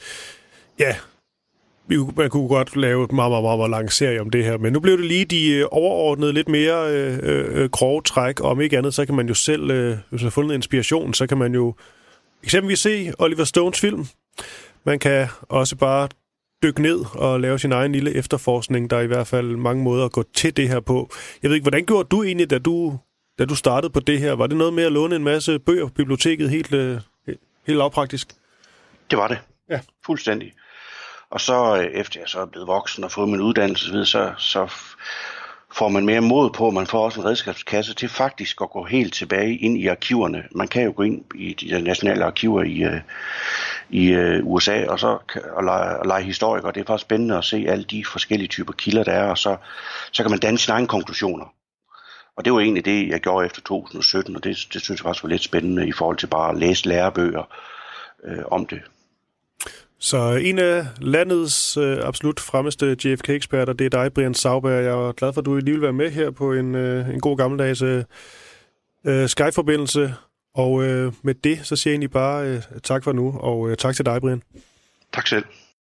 [0.79, 0.95] ja,
[1.87, 4.57] vi, man kunne godt lave et meget, meget, meget, meget lang serie om det her,
[4.57, 8.61] men nu blev det lige de overordnede, lidt mere øh, øh, grove træk, og om
[8.61, 11.37] ikke andet, så kan man jo selv, øh, hvis man har fundet inspiration, så kan
[11.37, 11.75] man jo
[12.43, 14.05] eksempelvis se Oliver Stones film.
[14.83, 16.07] Man kan også bare
[16.63, 18.89] dykke ned og lave sin egen lille efterforskning.
[18.89, 21.09] Der er i hvert fald mange måder at gå til det her på.
[21.43, 22.99] Jeg ved ikke, hvordan gjorde du egentlig, da du,
[23.39, 24.33] da du startede på det her?
[24.33, 26.99] Var det noget med at låne en masse bøger på biblioteket helt, øh,
[27.67, 28.27] helt lavpraktisk?
[29.11, 29.37] Det var det.
[29.69, 29.79] Ja.
[30.05, 30.53] Fuldstændig.
[31.29, 34.73] Og så øh, efter jeg så er blevet voksen og fået min uddannelse, så, så
[35.77, 39.13] får man mere mod på, man får også en redskabskasse til faktisk at gå helt
[39.13, 40.43] tilbage ind i arkiverne.
[40.51, 43.01] Man kan jo gå ind i de nationale arkiver i, øh,
[43.89, 45.17] i øh, USA og så
[45.53, 46.71] og lege, og lege historiker.
[46.71, 49.57] Det er faktisk spændende at se alle de forskellige typer kilder, der er, og så,
[50.11, 51.45] så kan man danne sine egne konklusioner.
[52.37, 55.23] Og det var egentlig det, jeg gjorde efter 2017, og det, det synes jeg faktisk
[55.23, 57.43] var lidt spændende i forhold til bare at læse lærebøger
[58.25, 58.81] øh, om det.
[59.99, 64.69] Så en af landets øh, absolut fremmeste JFK-eksperter, det er dig, Brian Sauber.
[64.69, 67.19] Jeg er glad for, at du lige vil være med her på en, øh, en
[67.19, 68.03] god gammeldags øh,
[69.05, 70.13] øh, Skype-forbindelse.
[70.55, 73.77] Og øh, med det, så siger jeg egentlig bare øh, tak for nu, og øh,
[73.77, 74.43] tak til dig, Brian.
[75.13, 75.45] Tak selv.